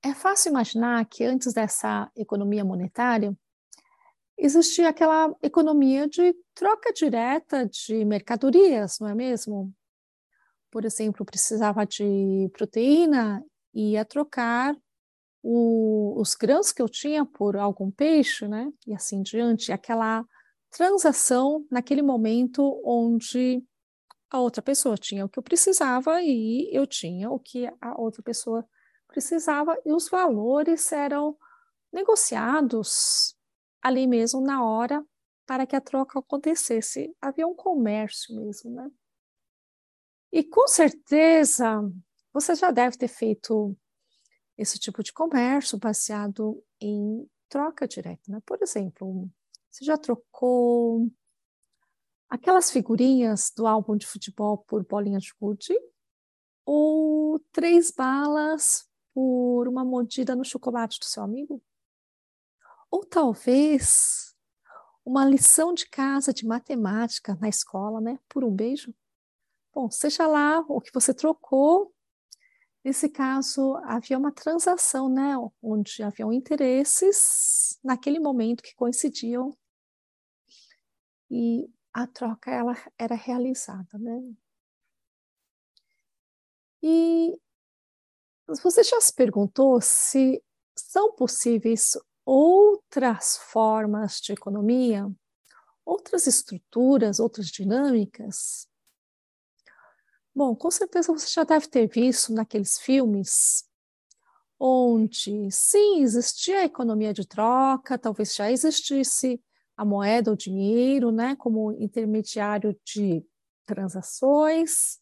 É 0.03 0.13
fácil 0.15 0.49
imaginar 0.49 1.05
que 1.05 1.23
antes 1.23 1.53
dessa 1.53 2.11
economia 2.15 2.65
monetária, 2.65 3.37
existia 4.35 4.89
aquela 4.89 5.33
economia 5.43 6.07
de 6.07 6.35
troca 6.55 6.91
direta 6.91 7.67
de 7.67 8.03
mercadorias, 8.03 8.97
não 8.99 9.07
é 9.07 9.13
mesmo? 9.13 9.71
Por 10.71 10.85
exemplo, 10.85 11.23
precisava 11.23 11.85
de 11.85 12.49
proteína, 12.53 13.45
ia 13.73 14.03
trocar 14.03 14.75
o, 15.43 16.19
os 16.19 16.33
grãos 16.33 16.71
que 16.71 16.81
eu 16.81 16.89
tinha 16.89 17.23
por 17.23 17.55
algum 17.55 17.91
peixe, 17.91 18.47
né? 18.47 18.71
E 18.87 18.95
assim 18.95 19.21
diante. 19.21 19.71
Aquela 19.71 20.25
transação 20.71 21.65
naquele 21.69 22.01
momento 22.01 22.81
onde 22.85 23.63
a 24.29 24.39
outra 24.39 24.61
pessoa 24.61 24.97
tinha 24.97 25.25
o 25.25 25.29
que 25.29 25.37
eu 25.37 25.43
precisava 25.43 26.21
e 26.21 26.69
eu 26.71 26.87
tinha 26.87 27.29
o 27.29 27.37
que 27.37 27.67
a 27.81 27.99
outra 27.99 28.23
pessoa 28.23 28.65
precisava, 29.07 29.77
e 29.85 29.91
os 29.91 30.09
valores 30.09 30.89
eram 30.93 31.37
negociados 31.91 33.35
ali 33.81 34.07
mesmo 34.07 34.39
na 34.39 34.63
hora 34.63 35.05
para 35.45 35.67
que 35.67 35.75
a 35.75 35.81
troca 35.81 36.17
acontecesse. 36.19 37.13
Havia 37.19 37.45
um 37.45 37.53
comércio 37.53 38.33
mesmo, 38.33 38.71
né? 38.71 38.89
E 40.31 40.45
com 40.45 40.65
certeza 40.65 41.81
você 42.31 42.55
já 42.55 42.71
deve 42.71 42.97
ter 42.97 43.09
feito 43.09 43.75
esse 44.57 44.79
tipo 44.79 45.03
de 45.03 45.11
comércio 45.11 45.77
baseado 45.77 46.63
em 46.79 47.29
troca 47.49 47.85
direta, 47.85 48.31
né? 48.31 48.39
Por 48.45 48.59
exemplo, 48.61 49.29
você 49.71 49.85
já 49.85 49.97
trocou 49.97 51.09
aquelas 52.29 52.69
figurinhas 52.69 53.51
do 53.55 53.65
álbum 53.65 53.95
de 53.95 54.05
futebol 54.05 54.57
por 54.57 54.85
bolinha 54.85 55.19
de 55.19 55.33
gude? 55.39 55.73
Ou 56.65 57.39
três 57.51 57.89
balas 57.89 58.87
por 59.13 59.67
uma 59.67 59.83
mordida 59.83 60.35
no 60.35 60.43
chocolate 60.43 60.99
do 60.99 61.05
seu 61.05 61.23
amigo? 61.23 61.61
Ou 62.89 63.05
talvez 63.05 64.35
uma 65.05 65.25
lição 65.25 65.73
de 65.73 65.89
casa 65.89 66.33
de 66.33 66.45
matemática 66.45 67.37
na 67.39 67.47
escola, 67.47 68.01
né? 68.01 68.19
Por 68.27 68.43
um 68.43 68.51
beijo. 68.51 68.93
Bom, 69.73 69.89
seja 69.89 70.27
lá 70.27 70.59
o 70.67 70.81
que 70.81 70.93
você 70.93 71.13
trocou, 71.13 71.93
nesse 72.83 73.07
caso 73.07 73.77
havia 73.85 74.17
uma 74.17 74.33
transação, 74.33 75.07
né? 75.07 75.33
Onde 75.61 76.03
haviam 76.03 76.31
interesses 76.31 77.79
naquele 77.81 78.19
momento 78.19 78.61
que 78.61 78.75
coincidiam 78.75 79.57
e 81.31 81.73
a 81.93 82.05
troca 82.05 82.51
ela 82.51 82.75
era 82.99 83.15
realizada, 83.15 83.97
né? 83.97 84.21
E 86.83 87.39
você 88.61 88.83
já 88.83 88.99
se 88.99 89.13
perguntou 89.13 89.79
se 89.79 90.43
são 90.75 91.13
possíveis 91.15 91.97
outras 92.25 93.37
formas 93.37 94.19
de 94.19 94.33
economia, 94.33 95.09
outras 95.85 96.27
estruturas, 96.27 97.19
outras 97.19 97.47
dinâmicas? 97.47 98.67
Bom, 100.35 100.53
com 100.53 100.69
certeza 100.69 101.13
você 101.13 101.27
já 101.27 101.45
deve 101.45 101.67
ter 101.67 101.87
visto 101.87 102.33
naqueles 102.33 102.77
filmes 102.77 103.65
onde, 104.59 105.49
sim, 105.49 106.01
existia 106.01 106.59
a 106.59 106.65
economia 106.65 107.13
de 107.13 107.25
troca, 107.25 107.97
talvez 107.97 108.35
já 108.35 108.51
existisse 108.51 109.41
a 109.81 109.85
moeda, 109.85 110.31
o 110.31 110.37
dinheiro, 110.37 111.11
né, 111.11 111.35
como 111.35 111.71
intermediário 111.71 112.79
de 112.85 113.25
transações, 113.65 114.99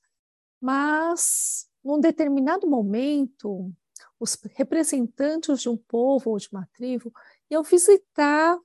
mas 0.61 1.69
num 1.83 1.99
determinado 1.99 2.65
momento 2.65 3.75
os 4.17 4.37
representantes 4.55 5.59
de 5.59 5.67
um 5.67 5.75
povo 5.75 6.29
ou 6.29 6.37
de 6.37 6.47
uma 6.49 6.65
tribo 6.71 7.11
iam 7.49 7.61
visitar 7.61 8.57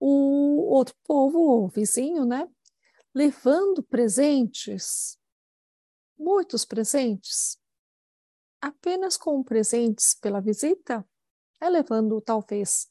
o 0.00 0.62
outro 0.70 0.94
povo, 1.04 1.38
o 1.38 1.68
vizinho, 1.68 2.24
né? 2.24 2.48
Levando 3.14 3.82
presentes, 3.82 5.18
muitos 6.18 6.64
presentes. 6.64 7.58
Apenas 8.62 9.18
com 9.18 9.44
presentes 9.44 10.14
pela 10.14 10.40
visita, 10.40 11.06
é 11.60 11.68
levando 11.68 12.18
talvez 12.18 12.88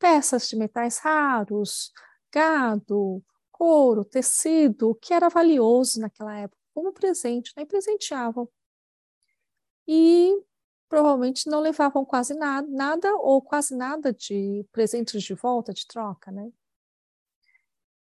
peças 0.00 0.48
de 0.48 0.56
metais 0.56 0.98
raros, 0.98 1.92
gado, 2.32 3.22
couro, 3.52 4.04
tecido, 4.04 4.94
que 4.96 5.12
era 5.12 5.28
valioso 5.28 6.00
naquela 6.00 6.36
época, 6.36 6.60
como 6.74 6.92
presente, 6.92 7.52
né? 7.56 7.66
presenteavam. 7.66 8.48
E 9.86 10.34
provavelmente 10.88 11.48
não 11.48 11.60
levavam 11.60 12.04
quase 12.04 12.34
nada, 12.34 12.66
nada 12.68 13.14
ou 13.16 13.42
quase 13.42 13.76
nada 13.76 14.12
de 14.12 14.66
presentes 14.72 15.22
de 15.22 15.34
volta, 15.34 15.72
de 15.72 15.86
troca, 15.86 16.32
né? 16.32 16.50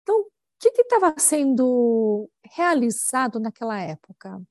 Então, 0.03 0.21
o 0.21 0.31
que 0.59 0.69
estava 0.69 1.15
sendo 1.17 2.29
realizado 2.43 3.39
naquela 3.39 3.79
época? 3.79 4.41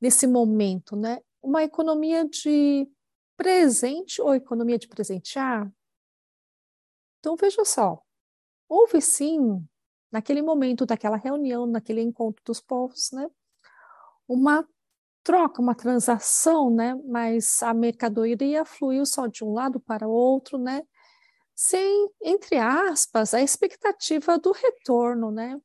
Nesse 0.00 0.26
momento, 0.26 0.94
né? 0.94 1.20
Uma 1.42 1.64
economia 1.64 2.24
de 2.28 2.88
presente 3.36 4.20
ou 4.20 4.34
economia 4.34 4.78
de 4.78 4.86
presentear? 4.86 5.70
Então, 7.20 7.36
veja 7.36 7.64
só, 7.66 8.02
houve 8.68 9.00
sim, 9.02 9.64
naquele 10.12 10.42
momento 10.42 10.86
daquela 10.86 11.16
reunião, 11.16 11.66
naquele 11.66 12.02
encontro 12.02 12.42
dos 12.44 12.60
povos, 12.60 13.10
né? 13.12 13.28
Uma 14.28 14.66
troca, 15.24 15.62
uma 15.62 15.74
transação, 15.74 16.70
né? 16.70 16.94
Mas 17.06 17.62
a 17.62 17.74
mercadoria 17.74 18.64
fluiu 18.64 19.06
só 19.06 19.26
de 19.26 19.44
um 19.44 19.52
lado 19.52 19.80
para 19.80 20.08
o 20.08 20.12
outro, 20.12 20.58
né? 20.58 20.82
Sem, 21.56 22.10
entre 22.22 22.58
aspas, 22.58 23.34
a 23.34 23.42
expectativa 23.42 24.38
do 24.38 24.52
retorno, 24.52 25.30
né? 25.32 25.60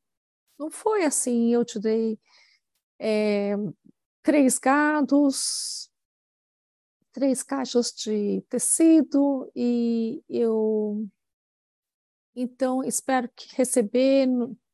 Não 0.60 0.72
foi 0.72 1.06
assim, 1.06 1.54
eu 1.54 1.66
te 1.66 1.80
dei 1.80 2.20
é, 3.00 3.56
três 4.24 4.60
gados, 4.60 5.92
três 7.14 7.44
caixas 7.44 7.92
de 7.94 8.42
tecido 8.50 9.50
e 9.56 10.22
eu 10.30 11.08
então 12.36 12.84
espero 12.84 13.30
que 13.36 13.56
receber 13.56 14.28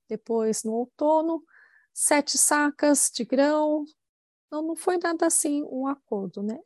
depois 0.10 0.64
no 0.64 0.74
outono 0.74 1.44
sete 1.94 2.38
sacas 2.38 3.12
de 3.14 3.24
grão. 3.24 3.86
Não, 4.52 4.62
não 4.62 4.76
foi 4.76 4.98
nada 4.98 5.28
assim 5.28 5.64
um 5.64 5.88
acordo, 5.88 6.42
né? 6.42 6.60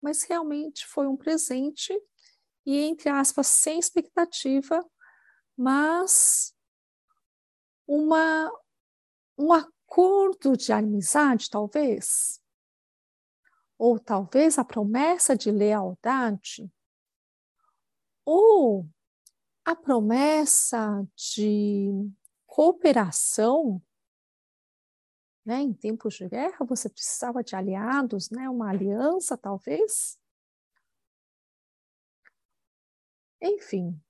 Mas 0.00 0.22
realmente 0.22 0.86
foi 0.86 1.06
um 1.06 1.16
presente 1.16 1.92
e, 2.66 2.78
entre 2.78 3.08
aspas, 3.08 3.46
sem 3.48 3.78
expectativa, 3.78 4.84
mas 5.56 6.54
uma, 7.86 8.50
um 9.36 9.52
acordo 9.52 10.56
de 10.56 10.72
amizade, 10.72 11.50
talvez, 11.50 12.40
ou 13.76 13.98
talvez 13.98 14.58
a 14.58 14.64
promessa 14.64 15.36
de 15.36 15.50
lealdade, 15.50 16.72
ou 18.24 18.86
a 19.64 19.76
promessa 19.76 21.06
de 21.16 21.90
cooperação 22.46 23.82
né? 25.44 25.60
Em 25.60 25.72
tempos 25.72 26.14
de 26.14 26.28
guerra, 26.28 26.64
você 26.64 26.88
precisava 26.88 27.42
de 27.42 27.56
aliados, 27.56 28.30
né? 28.30 28.48
uma 28.48 28.70
aliança, 28.70 29.36
talvez. 29.36 30.18
Enfim, 33.40 34.00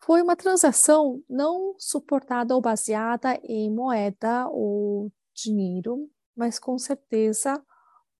foi 0.00 0.22
uma 0.22 0.36
transação 0.36 1.22
não 1.28 1.74
suportada 1.78 2.54
ou 2.54 2.60
baseada 2.60 3.34
em 3.42 3.70
moeda 3.72 4.46
ou 4.48 5.12
dinheiro, 5.34 6.08
mas 6.36 6.58
com 6.60 6.78
certeza 6.78 7.60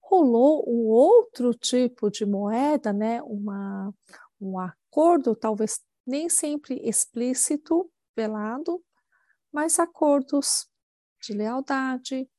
rolou 0.01 0.69
um 0.69 0.87
outro 0.87 1.55
tipo 1.55 2.11
de 2.11 2.27
moeda, 2.27 2.93
né? 2.93 3.23
Uma, 3.23 3.95
um 4.41 4.59
acordo, 4.59 5.35
talvez 5.35 5.81
nem 6.07 6.29
sempre 6.29 6.81
explícito, 6.89 7.91
velado, 8.15 8.85
mas 9.53 9.79
acordos 9.79 10.69
de 11.21 11.33
lealdade, 11.33 12.31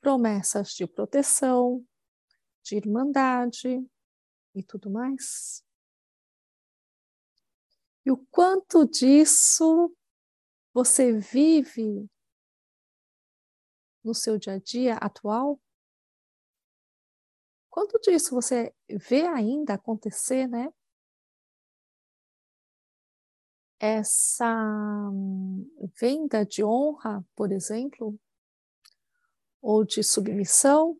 promessas 0.00 0.70
de 0.70 0.86
proteção, 0.86 1.84
de 2.62 2.76
irmandade 2.76 3.84
e 4.54 4.62
tudo 4.62 4.90
mais. 4.90 5.64
E 8.04 8.10
o 8.10 8.16
quanto 8.30 8.86
disso 8.86 9.92
você 10.72 11.12
vive 11.12 12.08
no 14.04 14.14
seu 14.14 14.38
dia 14.38 14.54
a 14.54 14.58
dia 14.58 14.94
atual? 14.94 15.60
Quanto 17.68 17.98
disso 18.00 18.34
você 18.34 18.72
vê 18.88 19.26
ainda 19.26 19.74
acontecer, 19.74 20.46
né? 20.46 20.72
Essa 23.78 25.10
venda 26.00 26.44
de 26.44 26.64
honra, 26.64 27.24
por 27.34 27.52
exemplo, 27.52 28.18
ou 29.60 29.84
de 29.84 30.02
submissão, 30.02 30.96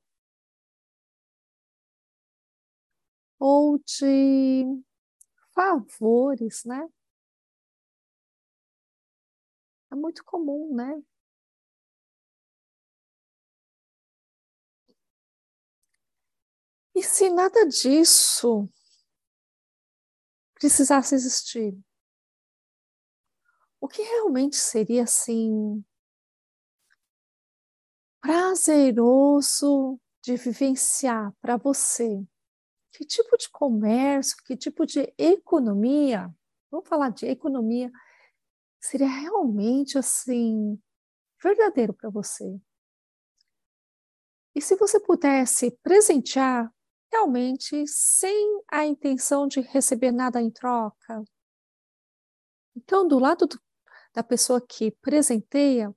ou 3.39 3.79
de 3.79 4.65
favores, 5.55 6.65
né? 6.65 6.87
É 9.91 9.95
muito 9.95 10.25
comum, 10.25 10.75
né? 10.75 11.03
E 16.95 17.03
se 17.03 17.29
nada 17.31 17.67
disso 17.67 18.69
precisasse 20.55 21.15
existir? 21.15 21.77
O 23.81 23.89
que 23.89 24.03
realmente 24.03 24.57
seria 24.57 25.05
assim 25.05 25.85
prazeroso 28.21 30.01
de 30.23 30.37
vivenciar 30.37 31.33
para 31.41 31.57
você? 31.57 32.25
Que 32.93 33.05
tipo 33.05 33.37
de 33.37 33.51
comércio, 33.51 34.37
que 34.45 34.57
tipo 34.57 34.87
de 34.87 35.13
economia, 35.19 36.35
vamos 36.71 36.89
falar 36.89 37.11
de 37.11 37.27
economia, 37.27 37.91
seria 38.81 39.09
realmente 39.09 39.99
assim 39.99 40.81
verdadeiro 41.43 41.93
para 41.93 42.11
você? 42.11 42.59
E 44.55 44.61
se 44.61 44.75
você 44.77 44.99
pudesse 44.99 45.71
presentear 45.83 46.73
realmente 47.13 47.87
sem 47.87 48.63
a 48.71 48.87
intenção 48.87 49.47
de 49.47 49.61
receber 49.61 50.13
nada 50.13 50.41
em 50.41 50.51
troca? 50.51 51.23
Então, 52.75 53.07
do 53.07 53.19
lado 53.19 53.47
do, 53.47 53.61
da 54.17 54.23
pessoa 54.23 54.67
que 54.67 54.91
presenteia, 54.93 55.95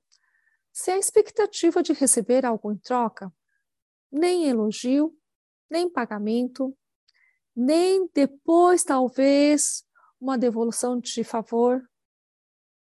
se 0.70 0.90
a 0.90 0.98
expectativa 0.98 1.82
de 1.82 1.94
receber 1.94 2.44
algo 2.44 2.70
em 2.70 2.76
troca, 2.76 3.32
nem 4.12 4.46
elogio, 4.46 5.18
nem 5.70 5.88
pagamento, 5.88 6.76
nem 7.56 8.06
depois, 8.14 8.84
talvez, 8.84 9.86
uma 10.20 10.36
devolução 10.36 11.00
de 11.00 11.24
favor, 11.24 11.82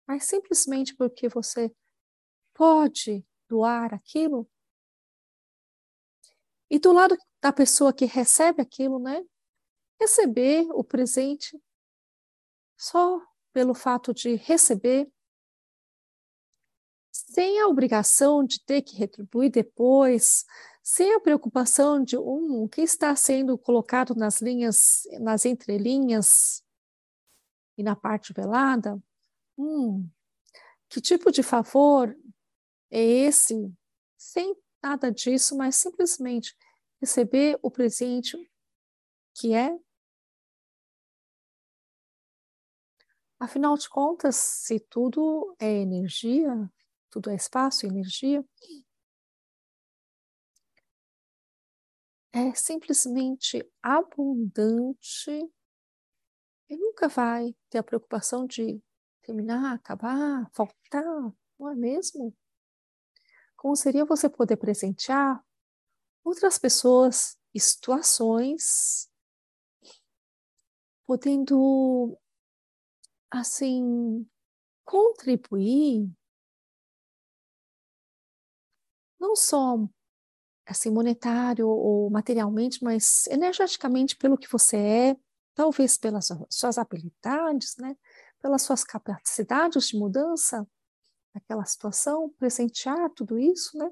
mas 0.08 0.24
simplesmente 0.24 0.96
porque 0.96 1.28
você 1.28 1.70
pode 2.54 3.28
doar 3.50 3.94
aquilo. 3.94 4.50
E 6.70 6.80
do 6.80 6.94
lado 6.94 7.18
da 7.42 7.52
pessoa 7.52 7.92
que 7.92 8.06
recebe 8.06 8.62
aquilo, 8.62 9.00
né? 9.00 9.22
Receber 10.00 10.66
o 10.72 10.82
presente 10.84 11.62
só 12.78 13.22
pelo 13.52 13.74
fato 13.74 14.14
de 14.14 14.36
receber 14.36 15.12
sem 17.36 17.60
a 17.60 17.68
obrigação 17.68 18.46
de 18.46 18.64
ter 18.64 18.82
que 18.82 18.96
retribuir 18.96 19.52
depois, 19.52 20.46
sem 20.82 21.14
a 21.16 21.20
preocupação 21.20 22.02
de 22.02 22.18
um, 22.18 22.64
o 22.64 22.70
que 22.70 22.80
está 22.80 23.14
sendo 23.14 23.58
colocado 23.58 24.16
nas 24.16 24.42
linhas, 24.42 25.04
nas 25.20 25.44
entrelinhas 25.44 26.64
e 27.78 27.84
na 27.84 27.94
parte 27.94 28.32
velada, 28.32 28.98
hum, 29.58 30.10
que 30.88 31.02
tipo 31.02 31.30
de 31.30 31.44
favor 31.44 32.18
é 32.90 33.02
esse? 33.04 33.70
Sem 34.16 34.56
nada 34.82 35.12
disso, 35.12 35.58
mas 35.58 35.76
simplesmente 35.76 36.56
receber 37.02 37.60
o 37.62 37.70
presente 37.70 38.38
que 39.34 39.54
é. 39.54 39.78
Afinal 43.38 43.76
de 43.76 43.90
contas, 43.90 44.38
se 44.38 44.80
tudo 44.80 45.54
é 45.60 45.82
energia, 45.82 46.72
tudo 47.16 47.30
é 47.30 47.36
espaço 47.36 47.86
e 47.86 47.90
energia, 47.90 48.44
é 52.34 52.54
simplesmente 52.54 53.66
abundante 53.82 55.32
Ele 56.68 56.82
nunca 56.82 57.08
vai 57.08 57.56
ter 57.70 57.78
a 57.78 57.84
preocupação 57.84 58.46
de 58.46 58.84
terminar, 59.22 59.76
acabar, 59.76 60.50
faltar, 60.52 61.06
não 61.58 61.70
é 61.70 61.76
mesmo? 61.76 62.36
Como 63.56 63.78
seria 63.78 64.04
você 64.04 64.28
poder 64.28 64.58
presentear 64.58 65.42
outras 66.22 66.60
pessoas 66.60 67.38
e 67.54 67.62
situações, 67.62 69.10
podendo, 71.06 72.20
assim, 73.32 74.30
contribuir, 74.84 76.14
não 79.26 79.36
só 79.36 79.78
assim 80.68 80.92
monetário 80.92 81.68
ou 81.68 82.10
materialmente, 82.10 82.84
mas 82.84 83.28
energeticamente 83.28 84.16
pelo 84.16 84.38
que 84.38 84.52
você 84.52 84.78
é, 84.78 85.18
talvez 85.54 85.98
pelas 85.98 86.30
suas 86.50 86.78
habilidades, 86.78 87.76
né? 87.78 87.96
pelas 88.42 88.62
suas 88.62 88.84
capacidades 88.84 89.90
de 89.90 89.98
mudança 89.98 90.68
daquela 91.34 91.66
situação, 91.66 92.30
presentear 92.38 93.10
tudo 93.10 93.38
isso, 93.38 93.78
né? 93.78 93.92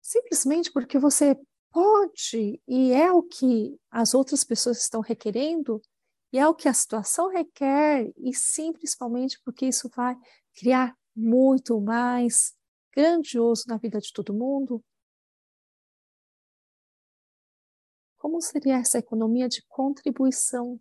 Simplesmente 0.00 0.70
porque 0.70 0.98
você 0.98 1.38
pode 1.70 2.62
e 2.68 2.92
é 2.92 3.10
o 3.10 3.22
que 3.22 3.78
as 3.90 4.14
outras 4.14 4.44
pessoas 4.44 4.78
estão 4.78 5.00
requerendo 5.00 5.82
e 6.32 6.38
é 6.38 6.46
o 6.46 6.54
que 6.54 6.68
a 6.68 6.74
situação 6.74 7.28
requer 7.28 8.12
e 8.16 8.34
sim, 8.34 8.72
principalmente 8.72 9.40
porque 9.44 9.66
isso 9.66 9.88
vai 9.94 10.16
criar 10.54 10.96
muito 11.16 11.80
mais 11.80 12.54
grandioso 12.94 13.64
na 13.66 13.76
vida 13.76 13.98
de 14.00 14.12
todo 14.12 14.32
mundo. 14.32 14.82
Como 18.18 18.40
seria 18.40 18.76
essa 18.76 18.98
economia 18.98 19.48
de 19.48 19.62
contribuição 19.68 20.78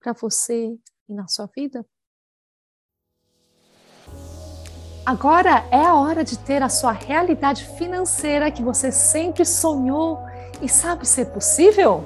para 0.00 0.12
você 0.12 0.76
e 1.08 1.14
na 1.14 1.28
sua 1.28 1.46
vida? 1.46 1.86
Agora 5.06 5.68
é 5.70 5.84
a 5.84 5.94
hora 5.94 6.24
de 6.24 6.38
ter 6.38 6.62
a 6.62 6.68
sua 6.70 6.92
realidade 6.92 7.66
financeira 7.76 8.50
que 8.50 8.62
você 8.62 8.90
sempre 8.90 9.44
sonhou 9.44 10.18
e 10.62 10.68
sabe 10.68 11.06
ser 11.06 11.26
possível? 11.26 12.02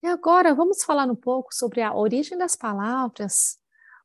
E 0.02 0.06
agora 0.06 0.54
vamos 0.54 0.82
falar 0.82 1.10
um 1.10 1.14
pouco 1.14 1.54
sobre 1.54 1.82
a 1.82 1.94
origem 1.94 2.38
das 2.38 2.56
palavras, 2.56 3.58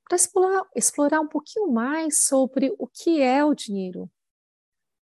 para 0.06 0.16
explorar, 0.16 0.64
explorar 0.76 1.22
um 1.22 1.28
pouquinho 1.28 1.72
mais 1.72 2.24
sobre 2.24 2.76
o 2.78 2.88
que 2.88 3.22
é 3.22 3.46
o 3.46 3.54
dinheiro. 3.54 4.10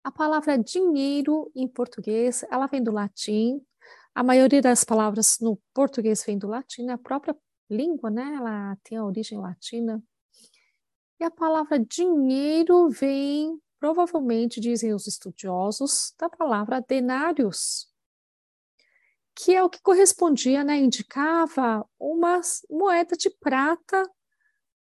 A 0.05 0.11
palavra 0.11 0.59
dinheiro 0.59 1.51
em 1.55 1.69
português, 1.69 2.45
ela 2.51 2.67
vem 2.67 2.83
do 2.83 2.93
latim. 2.93 3.65
A 4.15 4.23
maioria 4.23 4.61
das 4.61 4.85
palavras 4.85 5.39
no 5.41 5.59
português 5.73 6.23
vem 6.27 6.37
do 6.37 6.49
latim, 6.49 6.91
a 6.91 6.99
própria 6.99 7.35
língua, 7.73 8.11
né? 8.11 8.35
Ela 8.37 8.77
tem 8.85 8.99
a 8.99 9.05
origem 9.05 9.39
latina. 9.39 10.03
E 11.21 11.25
a 11.25 11.31
palavra 11.31 11.79
dinheiro 11.79 12.89
vem, 12.89 13.61
provavelmente, 13.79 14.61
dizem 14.61 14.93
os 14.93 15.07
estudiosos, 15.07 16.15
da 16.19 16.29
palavra 16.29 16.81
denários, 16.81 17.89
que 19.35 19.55
é 19.55 19.63
o 19.63 19.71
que 19.71 19.81
correspondia, 19.81 20.63
né, 20.63 20.77
indicava 20.77 21.89
uma 21.99 22.41
moeda 22.69 23.17
de 23.17 23.31
prata 23.31 24.03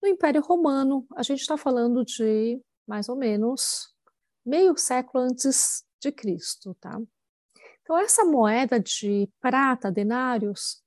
no 0.01 0.09
Império 0.09 0.41
Romano. 0.41 1.05
A 1.15 1.23
gente 1.23 1.41
está 1.41 1.57
falando 1.57 2.03
de 2.03 2.61
mais 2.87 3.07
ou 3.07 3.15
menos 3.15 3.95
meio 4.45 4.75
século 4.75 5.23
antes 5.23 5.85
de 6.01 6.11
Cristo, 6.11 6.75
tá? 6.81 6.99
Então 7.81 7.97
essa 7.97 8.25
moeda 8.25 8.79
de 8.79 9.29
prata, 9.39 9.91
denários, 9.91 10.83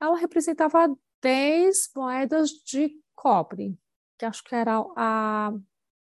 ela 0.00 0.16
representava 0.16 0.94
10 1.24 1.90
moedas 1.96 2.50
de 2.50 3.02
cobre, 3.14 3.78
que 4.18 4.26
acho 4.26 4.44
que 4.44 4.54
era 4.54 4.76
a 4.94 5.54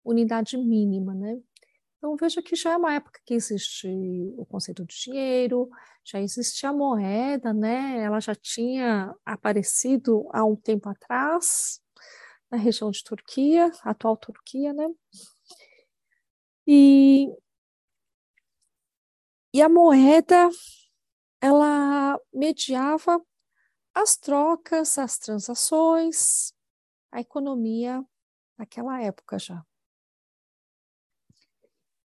unidade 0.05 0.57
mínima, 0.57 1.13
né? 1.13 1.37
Então 1.99 2.15
veja 2.17 2.41
que 2.41 2.55
já 2.55 2.75
é 2.75 2.77
uma 2.77 2.95
época 2.95 3.21
que 3.27 3.35
existe 3.35 3.89
o 4.39 4.47
conceito 4.47 4.87
de 4.87 4.95
dinheiro, 4.95 5.69
já 6.05 6.21
existia 6.21 6.69
a 6.69 6.73
moeda, 6.73 7.53
né? 7.53 7.99
Ela 7.99 8.21
já 8.21 8.37
tinha 8.37 9.13
aparecido 9.25 10.29
há 10.33 10.45
um 10.45 10.55
tempo 10.55 10.89
atrás 10.89 11.81
na 12.49 12.57
região 12.57 12.93
de 12.93 13.03
Turquia, 13.03 13.69
atual 13.83 14.17
Turquia, 14.17 14.73
né? 14.73 14.87
E, 16.69 17.27
e 19.53 19.61
a 19.61 19.69
moeda, 19.69 20.49
ela 21.43 22.17
mediava 22.33 23.21
as 23.95 24.17
trocas, 24.17 24.99
as 24.99 25.19
transações, 25.19 26.55
a 27.11 27.21
economia 27.21 28.05
naquela 28.57 29.03
época 29.03 29.39
já. 29.39 29.65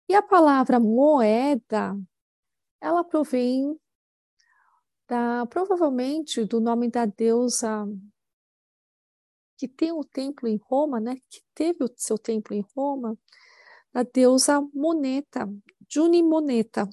E 0.08 0.13
a 0.13 0.21
palavra 0.21 0.80
moeda, 0.80 1.98
ela 2.80 3.04
provém 3.04 3.80
da, 5.08 5.45
provavelmente 5.48 6.43
do 6.45 6.60
nome 6.60 6.89
da 6.89 7.06
deusa 7.06 7.88
que 9.58 9.67
tem 9.67 9.91
o 9.91 10.04
templo 10.04 10.48
em 10.48 10.58
Roma, 10.58 11.00
né, 11.00 11.15
que 11.30 11.41
teve 11.54 11.84
o 11.84 11.89
seu 11.95 12.17
templo 12.17 12.54
em 12.54 12.63
Roma, 12.76 13.17
da 13.93 14.04
deusa 14.04 14.62
Moneta, 14.74 15.48
Juni 15.89 16.21
Moneta, 16.21 16.88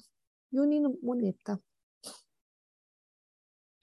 Juni 0.51 0.79
Moneta, 1.01 1.61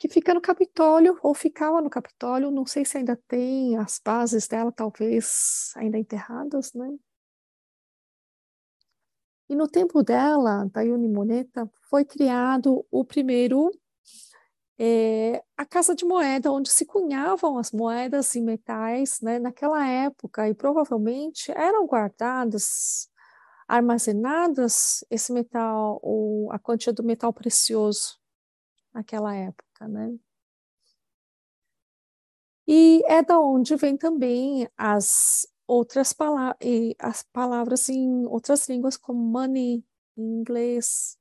que 0.01 0.09
fica 0.09 0.33
no 0.33 0.41
Capitólio, 0.41 1.19
ou 1.23 1.35
ficava 1.35 1.83
no 1.83 1.91
Capitólio, 1.91 2.51
não 2.51 2.65
sei 2.65 2.87
se 2.87 2.97
ainda 2.97 3.15
tem 3.29 3.77
as 3.77 4.01
bases 4.03 4.49
dela, 4.49 4.73
talvez 4.73 5.73
ainda 5.77 5.99
enterradas, 5.99 6.73
né? 6.73 6.89
E 9.47 9.55
no 9.55 9.69
tempo 9.69 10.03
dela, 10.03 10.65
da 10.73 10.83
Moneta, 10.87 11.71
foi 11.83 12.03
criado 12.07 12.87
o 12.91 13.05
primeiro 13.05 13.71
é, 14.79 15.45
a 15.55 15.67
casa 15.67 15.95
de 15.95 16.07
moeda, 16.07 16.51
onde 16.51 16.71
se 16.71 16.87
cunhavam 16.87 17.59
as 17.59 17.71
moedas 17.71 18.35
e 18.35 18.41
metais 18.41 19.21
né, 19.21 19.39
naquela 19.39 19.87
época, 19.87 20.49
e 20.49 20.55
provavelmente 20.55 21.53
eram 21.53 21.87
guardadas, 21.87 23.11
armazenadas 23.69 25.05
esse 25.11 25.31
metal, 25.31 26.01
ou 26.03 26.51
a 26.51 26.59
quantia 26.59 26.91
do 26.91 27.05
metal 27.05 27.35
precioso 27.35 28.19
naquela 28.95 29.35
época. 29.37 29.70
Né? 29.89 30.19
E 32.67 33.03
é 33.07 33.23
da 33.23 33.39
onde 33.41 33.77
vem 33.77 33.97
também 33.97 34.69
as 34.77 35.47
outras 35.67 36.13
palavras, 36.13 36.59
as 36.99 37.23
palavras 37.23 37.89
em 37.89 38.27
outras 38.27 38.69
línguas, 38.69 38.97
como 38.97 39.21
money, 39.21 39.85
em 40.17 40.23
inglês, 40.41 41.19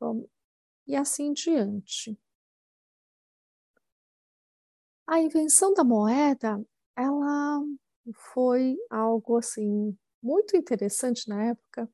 como, 0.00 0.28
e 0.86 0.96
assim 0.96 1.32
diante. 1.34 2.18
A 5.06 5.20
invenção 5.20 5.72
da 5.74 5.82
moeda, 5.84 6.62
ela 6.96 7.60
foi 8.32 8.76
algo 8.90 9.36
assim 9.38 9.96
muito 10.22 10.56
interessante 10.56 11.28
na 11.28 11.44
época, 11.46 11.88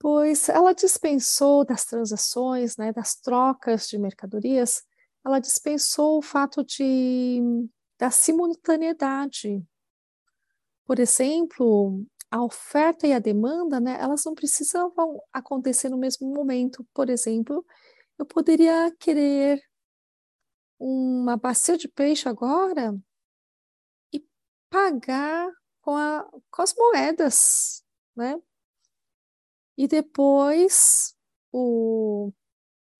pois 0.00 0.48
ela 0.48 0.72
dispensou 0.74 1.64
das 1.64 1.84
transações, 1.84 2.76
né, 2.76 2.92
das 2.92 3.14
trocas 3.16 3.88
de 3.88 3.98
mercadorias, 3.98 4.82
ela 5.24 5.38
dispensou 5.40 6.18
o 6.18 6.22
fato 6.22 6.64
de 6.64 7.40
da 7.98 8.10
simultaneidade 8.10 9.62
por 10.90 10.98
exemplo, 10.98 12.04
a 12.32 12.42
oferta 12.42 13.06
e 13.06 13.12
a 13.12 13.20
demanda, 13.20 13.78
né, 13.78 13.96
elas 14.00 14.24
não 14.24 14.34
precisavam 14.34 15.22
acontecer 15.32 15.88
no 15.88 15.96
mesmo 15.96 16.28
momento. 16.34 16.84
Por 16.92 17.08
exemplo, 17.08 17.64
eu 18.18 18.26
poderia 18.26 18.92
querer 18.98 19.62
uma 20.80 21.36
bacia 21.36 21.78
de 21.78 21.86
peixe 21.86 22.28
agora 22.28 22.92
e 24.12 24.24
pagar 24.68 25.48
com, 25.80 25.96
a, 25.96 26.28
com 26.50 26.62
as 26.62 26.74
moedas, 26.74 27.84
né? 28.16 28.34
E 29.80 29.88
depois 29.88 31.16
o 31.50 32.30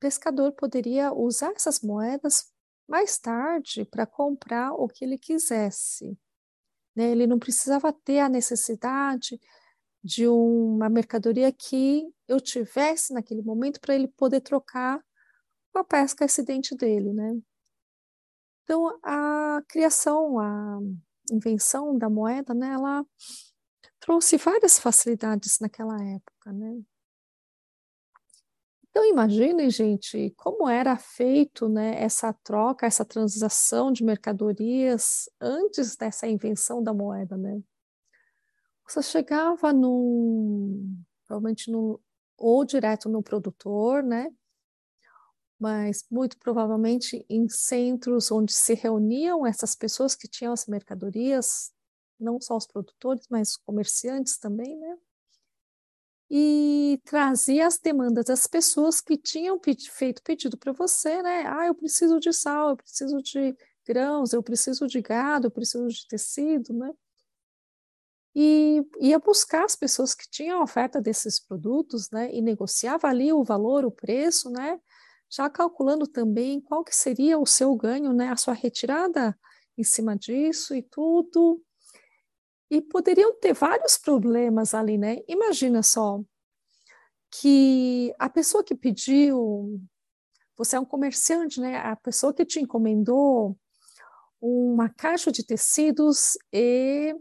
pescador 0.01 0.51
poderia 0.53 1.13
usar 1.13 1.53
essas 1.53 1.81
moedas 1.81 2.51
mais 2.89 3.19
tarde 3.19 3.85
para 3.85 4.07
comprar 4.07 4.73
o 4.73 4.89
que 4.89 5.05
ele 5.05 5.19
quisesse. 5.19 6.19
Né? 6.97 7.11
Ele 7.11 7.27
não 7.27 7.39
precisava 7.39 7.93
ter 7.93 8.21
a 8.21 8.31
necessidade 8.31 9.39
de 10.03 10.27
uma 10.27 10.89
mercadoria 10.89 11.53
que 11.53 12.11
eu 12.27 12.41
tivesse 12.41 13.13
naquele 13.13 13.43
momento 13.43 13.79
para 13.79 13.95
ele 13.95 14.09
poder 14.09 14.41
trocar 14.41 15.05
com 15.75 15.81
a 15.81 15.85
pesca 15.85 16.25
acidente 16.25 16.75
dele, 16.75 17.13
né? 17.13 17.39
Então, 18.65 18.99
a 19.03 19.63
criação, 19.69 20.39
a 20.39 20.79
invenção 21.31 21.99
da 21.99 22.09
moeda, 22.09 22.55
né, 22.55 22.73
ela 22.73 23.05
trouxe 24.01 24.37
várias 24.37 24.79
facilidades 24.79 25.59
naquela 25.61 26.03
época, 26.03 26.53
né? 26.53 26.83
Então, 28.91 29.05
imaginem, 29.05 29.71
gente, 29.71 30.35
como 30.37 30.69
era 30.69 30.97
feito 30.97 31.69
né, 31.69 32.03
essa 32.03 32.33
troca, 32.33 32.87
essa 32.87 33.05
transação 33.05 33.93
de 33.93 34.03
mercadorias 34.03 35.29
antes 35.41 35.95
dessa 35.95 36.27
invenção 36.27 36.83
da 36.83 36.93
moeda, 36.93 37.37
né? 37.37 37.63
Você 38.89 39.01
chegava 39.03 39.73
num, 39.73 41.01
provavelmente 41.25 41.71
no, 41.71 42.01
ou 42.37 42.65
direto 42.65 43.09
no 43.09 43.23
produtor, 43.23 44.03
né? 44.03 44.29
Mas 45.57 46.05
muito 46.11 46.37
provavelmente 46.39 47.25
em 47.29 47.49
centros 47.49 48.33
onde 48.33 48.53
se 48.53 48.75
reuniam 48.75 49.47
essas 49.47 49.77
pessoas 49.77 50.17
que 50.17 50.27
tinham 50.27 50.53
as 50.53 50.67
mercadorias, 50.67 51.73
não 52.21 52.41
só 52.41 52.57
os 52.57 52.67
produtores, 52.67 53.27
mas 53.31 53.57
comerciantes 53.57 54.39
também, 54.39 54.77
né? 54.77 54.97
e 56.31 57.01
trazia 57.05 57.67
as 57.67 57.77
demandas 57.79 58.27
das 58.27 58.47
pessoas 58.47 59.01
que 59.01 59.17
tinham 59.17 59.59
pedi 59.59 59.91
feito 59.91 60.23
pedido 60.23 60.57
para 60.57 60.73
você, 60.73 61.21
né? 61.23 61.45
Ah, 61.47 61.67
eu 61.67 61.75
preciso 61.75 62.21
de 62.21 62.33
sal, 62.33 62.71
eu 62.71 62.77
preciso 62.77 63.21
de 63.21 63.57
grãos, 63.85 64.33
eu 64.33 64.43
preciso 64.43 64.87
de 64.87 65.03
gado, 65.03 65.49
eu 65.49 65.51
preciso 65.51 65.89
de 65.89 66.07
tecido, 66.07 66.73
né? 66.73 66.93
E 68.33 68.87
ia 69.01 69.19
buscar 69.19 69.65
as 69.65 69.75
pessoas 69.75 70.15
que 70.15 70.29
tinham 70.31 70.63
oferta 70.63 71.01
desses 71.01 71.41
produtos, 71.41 72.11
né? 72.11 72.33
E 72.33 72.41
negociava 72.41 73.09
ali 73.09 73.33
o 73.33 73.43
valor, 73.43 73.85
o 73.85 73.91
preço, 73.91 74.49
né? 74.51 74.79
Já 75.29 75.51
calculando 75.51 76.07
também 76.07 76.61
qual 76.61 76.85
que 76.85 76.95
seria 76.95 77.39
o 77.41 77.47
seu 77.47 77.75
ganho, 77.75 78.13
né? 78.13 78.29
A 78.29 78.37
sua 78.37 78.55
retirada 78.55 79.37
em 79.77 79.83
cima 79.83 80.17
disso 80.17 80.77
e 80.77 80.83
tudo. 80.83 81.61
E 82.71 82.81
poderiam 82.81 83.35
ter 83.35 83.53
vários 83.53 83.99
problemas 83.99 84.75
ali, 84.75 84.97
né? 84.97 85.19
Imagina 85.27 85.83
só 85.83 86.21
que 87.31 88.15
a 88.19 88.29
pessoa 88.29 88.65
que 88.65 88.75
pediu, 88.75 89.81
você 90.57 90.77
é 90.77 90.81
um 90.81 90.85
comerciante, 90.85 91.61
né? 91.61 91.79
A 91.79 91.97
pessoa 91.97 92.35
que 92.35 92.45
te 92.45 92.61
encomendou 92.61 93.57
uma 94.41 94.89
caixa 94.89 95.31
de 95.31 95.45
tecidos 95.45 96.39
e 96.53 97.15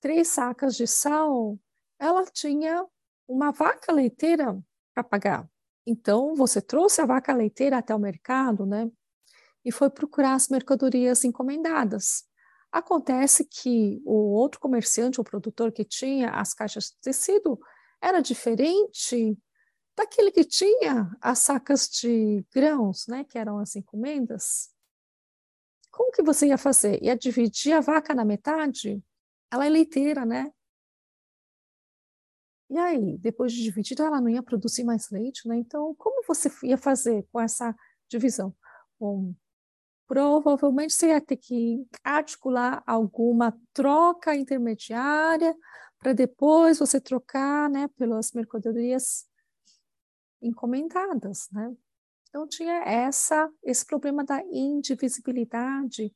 três 0.00 0.28
sacas 0.28 0.76
de 0.76 0.86
sal, 0.86 1.58
ela 1.98 2.24
tinha 2.24 2.84
uma 3.26 3.52
vaca 3.52 3.92
leiteira 3.92 4.60
para 4.94 5.04
pagar. 5.04 5.48
Então, 5.86 6.34
você 6.34 6.60
trouxe 6.60 7.00
a 7.00 7.06
vaca 7.06 7.32
leiteira 7.32 7.78
até 7.78 7.94
o 7.94 7.98
mercado, 7.98 8.66
né? 8.66 8.90
E 9.64 9.72
foi 9.72 9.88
procurar 9.90 10.34
as 10.34 10.48
mercadorias 10.48 11.24
encomendadas. 11.24 12.24
Acontece 12.72 13.44
que 13.44 14.00
o 14.02 14.32
outro 14.32 14.58
comerciante, 14.58 15.20
o 15.20 15.24
produtor 15.24 15.70
que 15.70 15.84
tinha 15.84 16.30
as 16.30 16.54
caixas 16.54 16.86
de 16.86 16.96
tecido, 17.02 17.60
era 18.00 18.22
diferente 18.22 19.38
daquele 19.94 20.30
que 20.30 20.42
tinha 20.42 21.14
as 21.20 21.40
sacas 21.40 21.86
de 21.88 22.42
grãos, 22.50 23.06
né, 23.06 23.24
que 23.24 23.38
eram 23.38 23.58
as 23.58 23.76
encomendas. 23.76 24.72
Como 25.90 26.10
que 26.10 26.22
você 26.22 26.46
ia 26.46 26.56
fazer? 26.56 27.02
Ia 27.02 27.14
dividir 27.14 27.74
a 27.74 27.80
vaca 27.80 28.14
na 28.14 28.24
metade? 28.24 29.04
Ela 29.50 29.66
é 29.66 29.68
leiteira, 29.68 30.24
né? 30.24 30.50
E 32.70 32.78
aí, 32.78 33.18
depois 33.18 33.52
de 33.52 33.62
dividida, 33.62 34.04
ela 34.04 34.18
não 34.18 34.30
ia 34.30 34.42
produzir 34.42 34.82
mais 34.82 35.10
leite, 35.10 35.46
né? 35.46 35.58
Então, 35.58 35.94
como 35.96 36.24
você 36.26 36.50
ia 36.62 36.78
fazer 36.78 37.28
com 37.30 37.38
essa 37.38 37.76
divisão? 38.08 38.56
Bom, 38.98 39.34
provavelmente 40.12 40.92
você 40.92 41.06
ia 41.08 41.22
ter 41.22 41.38
que 41.38 41.88
articular 42.04 42.82
alguma 42.86 43.58
troca 43.72 44.36
intermediária 44.36 45.56
para 45.98 46.12
depois 46.12 46.80
você 46.80 47.00
trocar, 47.00 47.70
né, 47.70 47.88
pelas 47.96 48.30
mercadorias 48.32 49.26
encomendadas, 50.42 51.48
né? 51.50 51.74
Então 52.28 52.46
tinha 52.46 52.84
essa 52.84 53.50
esse 53.62 53.86
problema 53.86 54.22
da 54.22 54.42
indivisibilidade 54.50 56.14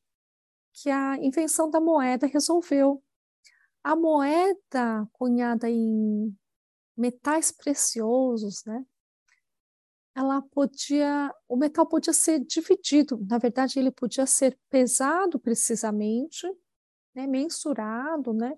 que 0.73 0.91
a 0.91 1.17
invenção 1.17 1.67
da 1.67 1.81
moeda 1.81 2.27
resolveu. 2.27 3.03
A 3.83 3.95
moeda 3.95 5.07
cunhada 5.11 5.67
em 5.67 6.37
metais 6.95 7.51
preciosos, 7.51 8.63
né? 8.63 8.85
Ela 10.17 10.41
podia, 10.41 11.31
o 11.49 11.57
metal 11.57 11.87
podia 11.87 12.13
ser 12.13 12.39
dividido, 12.41 13.19
na 13.29 13.37
verdade 13.39 13.79
ele 13.79 13.91
podia 13.91 14.25
ser 14.27 14.57
pesado 14.69 15.39
precisamente, 15.39 16.47
né, 17.15 17.27
mensurado, 17.27 18.33
né, 18.33 18.53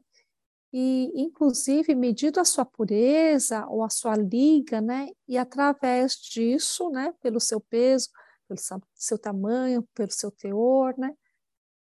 e 0.74 1.12
inclusive 1.16 1.96
medido 1.96 2.40
a 2.40 2.46
sua 2.46 2.66
pureza 2.66 3.66
ou 3.68 3.84
a 3.84 3.90
sua 3.90 4.16
liga, 4.18 4.82
né, 4.82 5.10
e 5.28 5.38
através 5.38 6.14
disso, 6.16 6.90
né, 6.92 7.14
pelo 7.22 7.40
seu 7.40 7.62
peso, 7.62 8.10
pelo 8.48 8.60
seu 8.96 9.18
tamanho, 9.20 9.84
pelo 9.96 10.12
seu 10.12 10.32
teor, 10.32 10.96
né, 10.98 11.16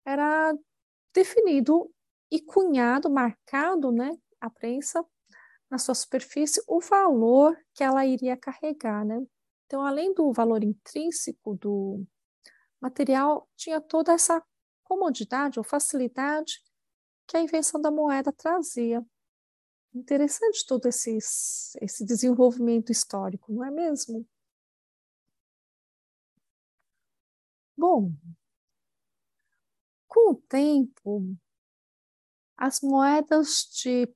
era 0.05 0.53
definido 1.15 1.91
e 2.31 2.41
cunhado, 2.41 3.09
marcado, 3.11 3.91
né, 3.91 4.17
a 4.41 4.49
prensa 4.49 5.05
na 5.71 5.77
sua 5.79 5.95
superfície 5.95 6.61
o 6.67 6.79
valor 6.81 7.57
que 7.75 7.83
ela 7.83 8.05
iria 8.05 8.37
carregar, 8.37 9.05
né? 9.05 9.21
Então, 9.71 9.85
além 9.85 10.13
do 10.13 10.33
valor 10.33 10.65
intrínseco 10.65 11.55
do 11.55 12.05
material, 12.81 13.49
tinha 13.55 13.79
toda 13.79 14.11
essa 14.11 14.45
comodidade 14.83 15.57
ou 15.57 15.63
facilidade 15.63 16.61
que 17.25 17.37
a 17.37 17.41
invenção 17.41 17.79
da 17.79 17.89
moeda 17.89 18.33
trazia. 18.33 19.01
Interessante 19.95 20.65
todo 20.67 20.87
esse, 20.87 21.17
esse 21.79 22.03
desenvolvimento 22.03 22.91
histórico, 22.91 23.53
não 23.53 23.63
é 23.63 23.71
mesmo? 23.71 24.27
Bom, 27.77 28.11
com 30.05 30.31
o 30.33 30.35
tempo, 30.49 31.33
as 32.57 32.81
moedas 32.81 33.69
de 33.81 34.13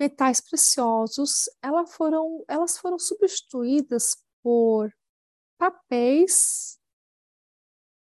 metais 0.00 0.40
preciosos 0.40 1.48
elas 1.62 1.94
foram, 1.94 2.44
elas 2.48 2.76
foram 2.76 2.98
substituídas 2.98 4.16
por 4.42 4.92
papéis 5.58 6.78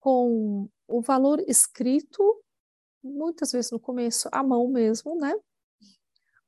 com 0.00 0.68
o 0.86 1.00
valor 1.00 1.40
escrito, 1.48 2.42
muitas 3.02 3.52
vezes 3.52 3.70
no 3.70 3.80
começo 3.80 4.28
à 4.32 4.42
mão 4.42 4.68
mesmo, 4.68 5.16
né? 5.16 5.32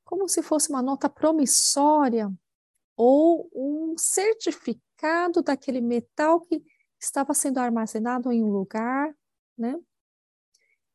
Como 0.05 0.29
se 0.29 0.42
fosse 0.42 0.68
uma 0.68 0.83
nota 0.83 1.09
promissória 1.09 2.31
ou 2.96 3.51
um 3.55 3.96
certificado 3.96 5.42
daquele 5.42 5.81
metal 5.81 6.40
que 6.40 6.62
estava 7.01 7.35
sendo 7.35 7.59
armazenado 7.59 8.33
em 8.33 8.42
um 8.42 8.51
lugar, 8.51 9.14
né? 9.57 9.75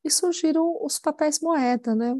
E 0.04 0.10
surgiram 0.10 0.84
os 0.84 1.00
papéis 1.00 1.40
moeda, 1.40 1.96
né? 1.96 2.16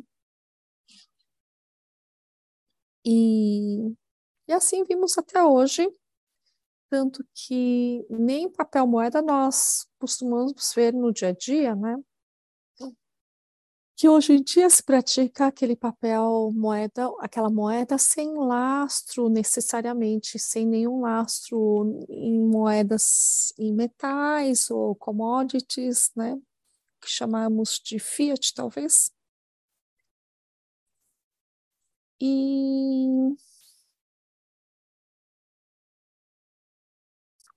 E, 3.06 3.96
e 4.48 4.54
assim 4.54 4.84
vimos 4.84 5.18
até 5.18 5.44
hoje 5.44 5.88
tanto 6.92 7.26
que 7.34 8.06
nem 8.10 8.52
papel 8.52 8.86
moeda 8.86 9.22
nós 9.22 9.88
costumamos 9.98 10.74
ver 10.76 10.94
no 10.94 11.14
dia 11.14 11.30
a 11.30 11.32
dia, 11.32 11.74
né? 11.74 11.98
Que 13.96 14.10
hoje 14.10 14.34
em 14.34 14.44
dia 14.44 14.70
se 14.70 14.84
pratica 14.84 15.48
aquele 15.48 15.76
papel 15.76 16.52
moeda, 16.54 17.10
aquela 17.20 17.50
moeda 17.50 17.98
sem 17.98 18.34
lastro 18.34 19.30
necessariamente, 19.30 20.38
sem 20.38 20.66
nenhum 20.68 21.00
lastro 21.00 22.06
em 22.10 22.38
moedas 22.40 23.54
em 23.58 23.72
metais 23.74 24.70
ou 24.70 24.94
commodities, 24.96 26.12
né? 26.14 26.36
Que 27.02 27.10
chamamos 27.10 27.80
de 27.82 28.00
fiat, 28.00 28.54
talvez. 28.54 29.12
E 32.20 33.08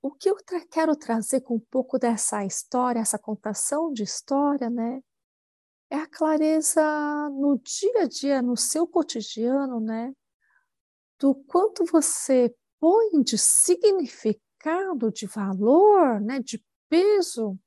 o 0.04 0.10
que 0.10 0.28
eu 0.28 0.36
tra 0.44 0.60
quero 0.66 0.94
trazer 0.94 1.40
com 1.40 1.54
um 1.54 1.60
pouco 1.70 1.98
dessa 1.98 2.44
história, 2.44 3.00
essa 3.00 3.18
contação 3.18 3.90
de 3.90 4.02
história, 4.02 4.68
né? 4.68 5.02
É 5.88 5.96
a 5.96 6.06
clareza 6.06 6.82
no 7.30 7.58
dia 7.58 8.02
a 8.02 8.06
dia, 8.06 8.42
no 8.42 8.54
seu 8.54 8.86
cotidiano, 8.86 9.80
né? 9.80 10.12
Do 11.18 11.34
quanto 11.46 11.86
você 11.86 12.54
põe 12.78 13.22
de 13.22 13.38
significado, 13.38 15.10
de 15.10 15.26
valor, 15.26 16.20
né? 16.20 16.38
De 16.38 16.62
peso 16.90 17.58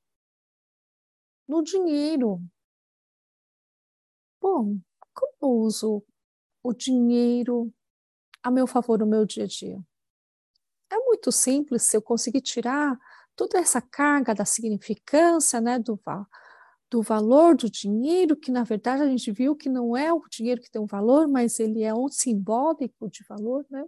no 1.48 1.60
dinheiro. 1.60 2.40
Bom, 4.40 4.78
como 5.12 5.64
uso 5.64 6.04
o 6.62 6.72
dinheiro 6.72 7.74
a 8.44 8.48
meu 8.48 8.68
favor 8.68 8.96
no 9.00 9.06
meu 9.06 9.26
dia 9.26 9.42
a 9.42 9.48
dia? 9.48 9.84
É 10.90 10.96
muito 10.98 11.30
simples 11.30 11.82
se 11.82 11.96
eu 11.96 12.02
conseguir 12.02 12.40
tirar 12.40 12.98
toda 13.36 13.58
essa 13.58 13.80
carga 13.80 14.34
da 14.34 14.44
significância, 14.44 15.60
né, 15.60 15.78
do, 15.78 16.00
do 16.90 17.02
valor 17.02 17.54
do 17.54 17.70
dinheiro, 17.70 18.36
que 18.36 18.50
na 18.50 18.64
verdade 18.64 19.02
a 19.02 19.06
gente 19.06 19.30
viu 19.30 19.54
que 19.54 19.68
não 19.68 19.96
é 19.96 20.12
o 20.12 20.20
dinheiro 20.30 20.60
que 20.60 20.70
tem 20.70 20.80
um 20.80 20.86
valor, 20.86 21.28
mas 21.28 21.60
ele 21.60 21.82
é 21.82 21.94
um 21.94 22.08
simbólico 22.08 23.08
de 23.10 23.24
valor, 23.28 23.64
né? 23.70 23.84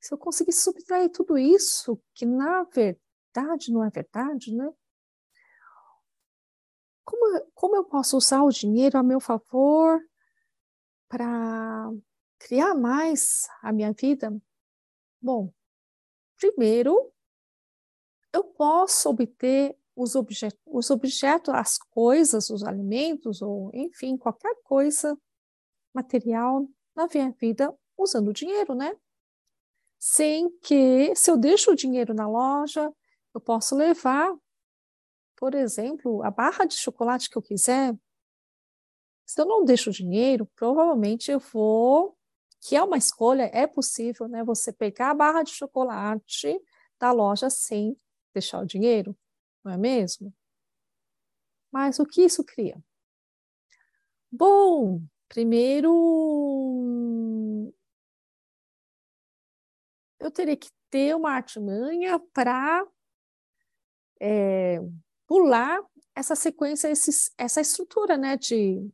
Se 0.00 0.14
eu 0.14 0.18
conseguir 0.18 0.52
subtrair 0.52 1.10
tudo 1.10 1.36
isso, 1.38 2.00
que 2.14 2.24
na 2.24 2.64
verdade 2.64 3.72
não 3.72 3.84
é 3.84 3.90
verdade, 3.90 4.54
né? 4.54 4.70
Como, 7.04 7.50
como 7.54 7.76
eu 7.76 7.84
posso 7.84 8.16
usar 8.16 8.42
o 8.42 8.50
dinheiro 8.50 8.98
a 8.98 9.02
meu 9.02 9.20
favor 9.20 10.00
para 11.08 11.90
criar 12.38 12.74
mais 12.74 13.48
a 13.62 13.72
minha 13.72 13.92
vida? 13.92 14.30
Bom, 15.20 15.52
primeiro, 16.38 17.12
eu 18.32 18.44
posso 18.44 19.10
obter 19.10 19.76
os, 19.94 20.14
os 20.66 20.90
objetos, 20.90 21.54
as 21.54 21.76
coisas, 21.76 22.50
os 22.50 22.62
alimentos, 22.62 23.42
ou 23.42 23.70
enfim, 23.74 24.16
qualquer 24.16 24.54
coisa 24.62 25.18
material 25.92 26.68
na 26.94 27.08
minha 27.12 27.30
vida 27.32 27.76
usando 27.96 28.32
dinheiro, 28.32 28.74
né? 28.74 28.96
Sem 29.98 30.48
que, 30.60 31.14
se 31.16 31.30
eu 31.30 31.36
deixo 31.36 31.72
o 31.72 31.76
dinheiro 31.76 32.14
na 32.14 32.28
loja, 32.28 32.92
eu 33.34 33.40
posso 33.40 33.74
levar, 33.74 34.32
por 35.36 35.54
exemplo, 35.54 36.22
a 36.22 36.30
barra 36.30 36.64
de 36.64 36.74
chocolate 36.74 37.28
que 37.28 37.36
eu 37.36 37.42
quiser. 37.42 37.96
Se 39.26 39.40
eu 39.40 39.46
não 39.46 39.64
deixo 39.64 39.90
o 39.90 39.92
dinheiro, 39.92 40.46
provavelmente 40.54 41.30
eu 41.30 41.38
vou, 41.38 42.17
que 42.60 42.76
é 42.76 42.82
uma 42.82 42.96
escolha, 42.96 43.50
é 43.52 43.66
possível, 43.66 44.28
né? 44.28 44.44
Você 44.44 44.72
pegar 44.72 45.10
a 45.10 45.14
barra 45.14 45.42
de 45.42 45.50
chocolate 45.50 46.60
da 46.98 47.12
loja 47.12 47.48
sem 47.50 47.96
deixar 48.32 48.60
o 48.60 48.66
dinheiro, 48.66 49.16
não 49.64 49.72
é 49.72 49.76
mesmo? 49.76 50.34
Mas 51.70 51.98
o 51.98 52.06
que 52.06 52.22
isso 52.22 52.44
cria? 52.44 52.82
Bom, 54.30 55.02
primeiro 55.28 55.92
eu 60.20 60.30
teria 60.30 60.56
que 60.56 60.70
ter 60.90 61.14
uma 61.14 61.30
artimanha 61.30 62.18
para 62.32 62.86
é, 64.20 64.80
pular 65.26 65.80
essa 66.14 66.34
sequência, 66.34 66.90
essa 67.36 67.60
estrutura 67.60 68.16
né, 68.16 68.36
de 68.36 68.90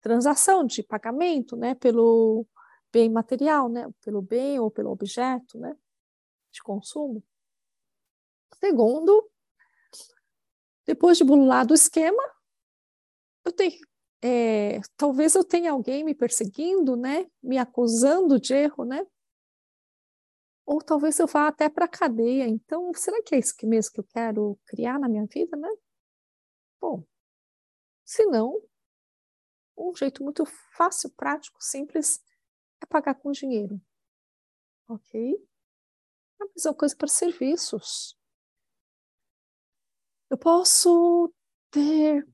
transação, 0.00 0.64
de 0.64 0.82
pagamento 0.82 1.56
né, 1.56 1.74
pelo 1.74 2.46
bem 2.92 3.10
material, 3.10 3.68
né, 3.68 3.88
pelo 4.02 4.22
bem 4.22 4.58
ou 4.58 4.70
pelo 4.70 4.90
objeto 4.90 5.58
né, 5.58 5.76
de 6.52 6.62
consumo. 6.62 7.22
Segundo, 8.58 9.30
depois 10.86 11.16
de 11.16 11.24
bular 11.24 11.66
do 11.66 11.74
esquema, 11.74 12.22
eu 13.44 13.52
tenho, 13.52 13.78
é, 14.22 14.80
talvez 14.96 15.34
eu 15.34 15.44
tenha 15.44 15.72
alguém 15.72 16.04
me 16.04 16.14
perseguindo, 16.14 16.96
né, 16.96 17.26
me 17.42 17.58
acusando 17.58 18.38
de 18.40 18.54
erro, 18.54 18.84
né, 18.84 19.06
ou 20.70 20.80
talvez 20.80 21.18
eu 21.18 21.26
vá 21.26 21.48
até 21.48 21.68
para 21.68 21.86
a 21.86 21.88
cadeia. 21.88 22.46
Então, 22.46 22.92
será 22.94 23.20
que 23.24 23.34
é 23.34 23.38
isso 23.40 23.56
que 23.56 23.66
mesmo 23.66 23.92
que 23.92 24.00
eu 24.00 24.04
quero 24.04 24.56
criar 24.66 25.00
na 25.00 25.08
minha 25.08 25.26
vida, 25.26 25.56
né? 25.56 25.68
Bom, 26.80 27.04
se 28.04 28.24
não, 28.26 28.62
um 29.76 29.92
jeito 29.96 30.22
muito 30.22 30.44
fácil, 30.76 31.10
prático, 31.16 31.60
simples 31.60 32.20
é 32.82 32.86
pagar 32.86 33.14
com 33.14 33.30
dinheiro. 33.30 33.80
Ok? 34.88 35.36
A 36.40 36.46
mesma 36.46 36.74
coisa 36.74 36.96
para 36.96 37.08
serviços. 37.08 38.16
Eu 40.30 40.38
posso 40.38 41.32
ter 41.70 42.26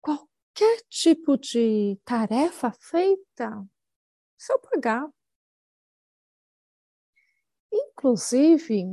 qualquer 0.00 0.82
tipo 0.88 1.36
de 1.36 1.98
tarefa 2.04 2.72
feita 2.72 3.66
se 4.36 4.52
eu 4.52 4.58
pagar. 4.60 5.08
Inclusive, 7.72 8.84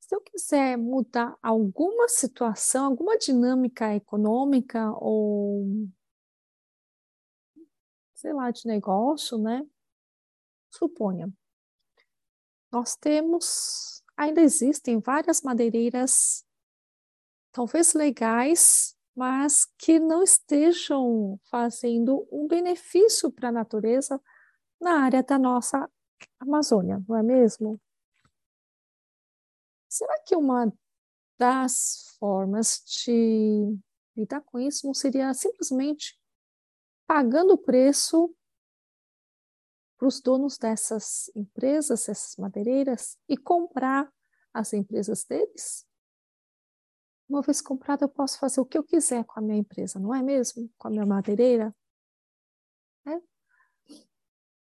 se 0.00 0.14
eu 0.14 0.20
quiser 0.20 0.76
mudar 0.76 1.36
alguma 1.42 2.08
situação, 2.08 2.86
alguma 2.86 3.18
dinâmica 3.18 3.94
econômica 3.94 4.92
ou 5.00 5.88
sei 8.14 8.32
lá, 8.32 8.50
de 8.50 8.66
negócio, 8.66 9.38
né? 9.38 9.64
Suponha. 10.76 11.32
Nós 12.70 12.96
temos, 12.96 14.02
ainda 14.16 14.42
existem 14.42 14.98
várias 15.00 15.40
madeireiras, 15.40 16.44
talvez 17.50 17.94
legais, 17.94 18.94
mas 19.14 19.64
que 19.78 19.98
não 19.98 20.22
estejam 20.22 21.40
fazendo 21.50 22.28
um 22.30 22.46
benefício 22.46 23.32
para 23.32 23.48
a 23.48 23.52
natureza 23.52 24.20
na 24.78 25.02
área 25.04 25.22
da 25.22 25.38
nossa 25.38 25.90
Amazônia, 26.38 27.02
não 27.08 27.16
é 27.16 27.22
mesmo? 27.22 27.80
Será 29.88 30.20
que 30.26 30.36
uma 30.36 30.70
das 31.38 32.14
formas 32.18 32.82
de 32.84 33.78
lidar 34.14 34.42
com 34.42 34.58
isso 34.58 34.86
não 34.86 34.92
seria 34.92 35.32
simplesmente 35.32 36.20
pagando 37.06 37.54
o 37.54 37.58
preço 37.58 38.34
para 39.98 40.08
os 40.08 40.20
donos 40.20 40.58
dessas 40.58 41.30
empresas, 41.34 42.08
essas 42.08 42.36
madeireiras, 42.36 43.18
e 43.28 43.36
comprar 43.36 44.12
as 44.52 44.72
empresas 44.72 45.24
deles? 45.24 45.86
Uma 47.28 47.42
vez 47.42 47.60
comprada, 47.60 48.04
eu 48.04 48.08
posso 48.08 48.38
fazer 48.38 48.60
o 48.60 48.66
que 48.66 48.78
eu 48.78 48.84
quiser 48.84 49.24
com 49.24 49.40
a 49.40 49.42
minha 49.42 49.58
empresa, 49.58 49.98
não 49.98 50.14
é 50.14 50.22
mesmo? 50.22 50.70
Com 50.78 50.88
a 50.88 50.90
minha 50.90 51.06
madeireira? 51.06 51.74
É? 53.06 53.20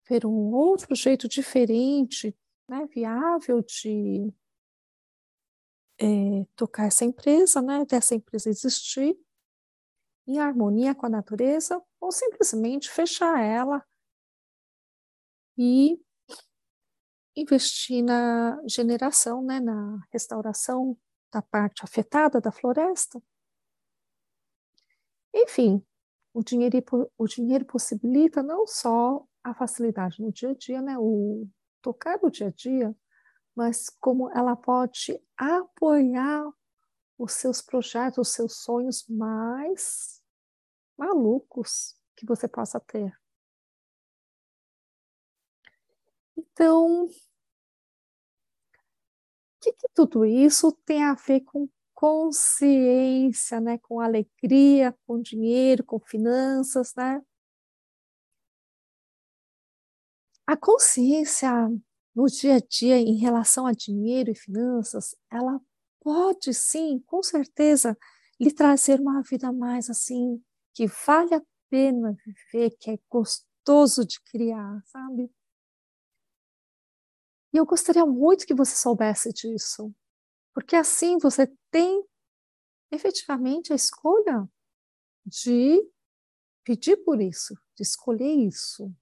ver 0.08 0.24
um 0.24 0.54
outro 0.54 0.94
jeito 0.94 1.28
diferente, 1.28 2.36
né, 2.68 2.86
viável 2.86 3.62
de 3.62 4.32
é, 5.98 6.46
tocar 6.54 6.86
essa 6.86 7.04
empresa, 7.04 7.60
né, 7.60 7.84
dessa 7.84 8.14
empresa 8.14 8.48
existir 8.48 9.18
em 10.26 10.38
harmonia 10.38 10.94
com 10.94 11.06
a 11.06 11.10
natureza, 11.10 11.82
ou 12.00 12.10
simplesmente 12.10 12.90
fechar 12.90 13.40
ela 13.40 13.84
e 15.56 15.98
investir 17.36 18.02
na 18.02 18.60
generação, 18.66 19.42
né, 19.42 19.60
na 19.60 20.00
restauração 20.10 20.96
da 21.32 21.42
parte 21.42 21.84
afetada 21.84 22.40
da 22.40 22.50
floresta. 22.50 23.20
Enfim, 25.34 25.84
o 26.32 26.42
dinheiro, 26.42 26.76
o 27.18 27.26
dinheiro 27.26 27.64
possibilita 27.64 28.42
não 28.42 28.66
só 28.66 29.24
a 29.44 29.54
facilidade 29.54 30.20
no 30.20 30.32
dia 30.32 30.50
a 30.50 30.54
dia, 30.54 30.80
né? 30.82 30.96
O 30.98 31.46
tocar 31.82 32.18
no 32.22 32.30
dia 32.30 32.48
a 32.48 32.50
dia, 32.50 32.96
mas 33.54 33.88
como 34.00 34.30
ela 34.30 34.56
pode 34.56 35.22
apoiar 35.36 36.50
os 37.18 37.32
seus 37.32 37.62
projetos, 37.62 38.28
os 38.28 38.34
seus 38.34 38.56
sonhos 38.62 39.06
mais 39.08 40.20
malucos 40.98 41.94
que 42.16 42.26
você 42.26 42.48
possa 42.48 42.80
ter. 42.80 43.16
Então, 46.58 47.04
o 47.04 47.08
que, 49.60 49.72
que 49.72 49.88
tudo 49.94 50.24
isso 50.24 50.72
tem 50.84 51.02
a 51.04 51.14
ver 51.14 51.40
com 51.42 51.68
consciência, 51.94 53.60
né? 53.60 53.78
Com 53.78 54.00
alegria, 54.00 54.94
com 55.06 55.20
dinheiro, 55.20 55.84
com 55.84 55.98
finanças, 56.00 56.92
né? 56.96 57.20
A 60.46 60.56
consciência 60.56 61.50
no 62.14 62.26
dia 62.26 62.56
a 62.56 62.60
dia 62.60 62.98
em 62.98 63.16
relação 63.16 63.66
a 63.66 63.72
dinheiro 63.72 64.30
e 64.30 64.34
finanças, 64.34 65.14
ela 65.30 65.60
pode 66.00 66.54
sim, 66.54 67.00
com 67.06 67.22
certeza, 67.22 67.96
lhe 68.40 68.52
trazer 68.52 69.00
uma 69.00 69.22
vida 69.22 69.52
mais 69.52 69.90
assim, 69.90 70.42
que 70.74 70.86
vale 71.06 71.34
a 71.34 71.42
pena 71.70 72.16
viver, 72.24 72.70
que 72.78 72.90
é 72.92 72.98
gostoso 73.10 74.04
de 74.06 74.20
criar, 74.22 74.82
sabe? 74.86 75.30
E 77.56 77.58
eu 77.58 77.64
gostaria 77.64 78.04
muito 78.04 78.46
que 78.46 78.52
você 78.52 78.76
soubesse 78.76 79.32
disso, 79.32 79.90
porque 80.52 80.76
assim 80.76 81.16
você 81.16 81.50
tem 81.70 82.06
efetivamente 82.90 83.72
a 83.72 83.76
escolha 83.76 84.46
de 85.24 85.82
pedir 86.62 86.98
por 86.98 87.18
isso, 87.18 87.54
de 87.74 87.82
escolher 87.82 88.30
isso. 88.30 88.94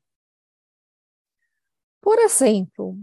Por 2.00 2.16
exemplo, 2.20 2.96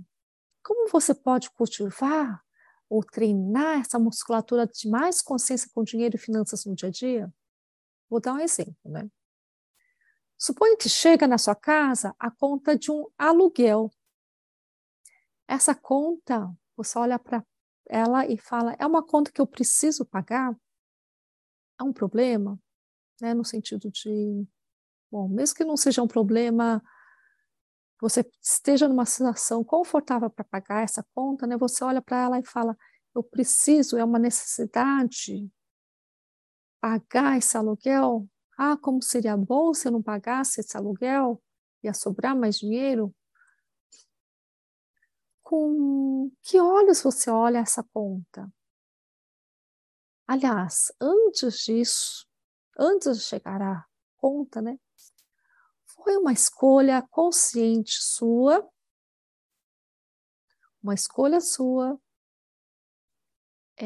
como 0.63 0.87
você 0.87 1.13
pode 1.13 1.51
cultivar 1.51 2.41
ou 2.89 3.03
treinar 3.03 3.81
essa 3.81 3.99
musculatura 3.99 4.65
de 4.65 4.87
mais 4.87 5.21
consciência 5.21 5.69
com 5.75 5.83
dinheiro 5.83 6.15
e 6.15 6.17
finanças 6.17 6.63
no 6.63 6.73
dia 6.73 6.87
a 6.87 6.91
dia? 6.93 7.33
Vou 8.09 8.21
dar 8.21 8.35
um 8.35 8.39
exemplo, 8.39 8.77
né? 8.85 9.11
Suponha 10.37 10.77
que 10.77 10.87
chega 10.87 11.27
na 11.27 11.37
sua 11.37 11.55
casa 11.55 12.15
a 12.17 12.31
conta 12.31 12.73
de 12.77 12.89
um 12.89 13.05
aluguel. 13.17 13.91
Essa 15.51 15.75
conta, 15.75 16.49
você 16.77 16.97
olha 16.97 17.19
para 17.19 17.45
ela 17.89 18.25
e 18.25 18.37
fala: 18.37 18.73
é 18.79 18.87
uma 18.87 19.03
conta 19.05 19.29
que 19.33 19.41
eu 19.41 19.45
preciso 19.45 20.05
pagar? 20.05 20.55
Há 21.77 21.83
um 21.83 21.91
problema? 21.91 22.57
Né, 23.21 23.33
no 23.33 23.43
sentido 23.43 23.91
de, 23.91 24.47
bom, 25.11 25.27
mesmo 25.27 25.55
que 25.57 25.65
não 25.65 25.75
seja 25.75 26.01
um 26.01 26.07
problema, 26.07 26.81
você 27.99 28.25
esteja 28.41 28.87
numa 28.87 29.05
situação 29.05 29.61
confortável 29.61 30.29
para 30.29 30.45
pagar 30.45 30.83
essa 30.83 31.05
conta, 31.13 31.45
né, 31.45 31.57
você 31.57 31.83
olha 31.83 32.01
para 32.01 32.21
ela 32.21 32.39
e 32.39 32.45
fala: 32.45 32.77
eu 33.13 33.21
preciso, 33.21 33.97
é 33.97 34.05
uma 34.05 34.17
necessidade 34.17 35.51
pagar 36.79 37.37
esse 37.37 37.57
aluguel? 37.57 38.25
Ah, 38.57 38.77
como 38.77 39.03
seria 39.03 39.35
bom 39.35 39.73
se 39.73 39.87
eu 39.87 39.91
não 39.91 40.01
pagasse 40.01 40.61
esse 40.61 40.77
aluguel? 40.77 41.43
Ia 41.83 41.93
sobrar 41.93 42.35
mais 42.37 42.57
dinheiro? 42.57 43.13
Com 45.51 46.31
que 46.43 46.61
olhos 46.61 47.01
você 47.01 47.29
olha 47.29 47.57
essa 47.57 47.83
conta? 47.83 48.49
Aliás, 50.25 50.93
antes 50.97 51.65
disso, 51.65 52.25
antes 52.79 53.17
de 53.17 53.23
chegar 53.25 53.61
à 53.61 53.85
conta, 54.15 54.61
né? 54.61 54.79
Foi 55.87 56.15
uma 56.15 56.31
escolha 56.31 57.01
consciente 57.01 58.01
sua, 58.01 58.65
uma 60.81 60.93
escolha 60.93 61.41
sua, 61.41 61.99
é, 63.75 63.85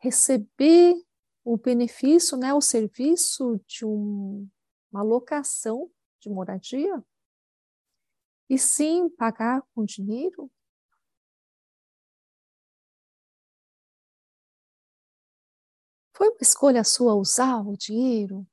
receber 0.00 1.02
o 1.42 1.56
benefício, 1.56 2.36
né, 2.36 2.52
o 2.52 2.60
serviço 2.60 3.58
de 3.66 3.86
um, 3.86 4.46
uma 4.92 5.02
locação 5.02 5.90
de 6.20 6.28
moradia, 6.28 7.02
e 8.50 8.58
sim 8.58 9.08
pagar 9.08 9.62
com 9.74 9.82
dinheiro? 9.82 10.50
Foi 16.16 16.30
uma 16.30 16.38
escolha 16.40 16.82
sua 16.82 17.14
usar 17.14 17.60
o 17.60 17.76
dinheiro? 17.76 18.46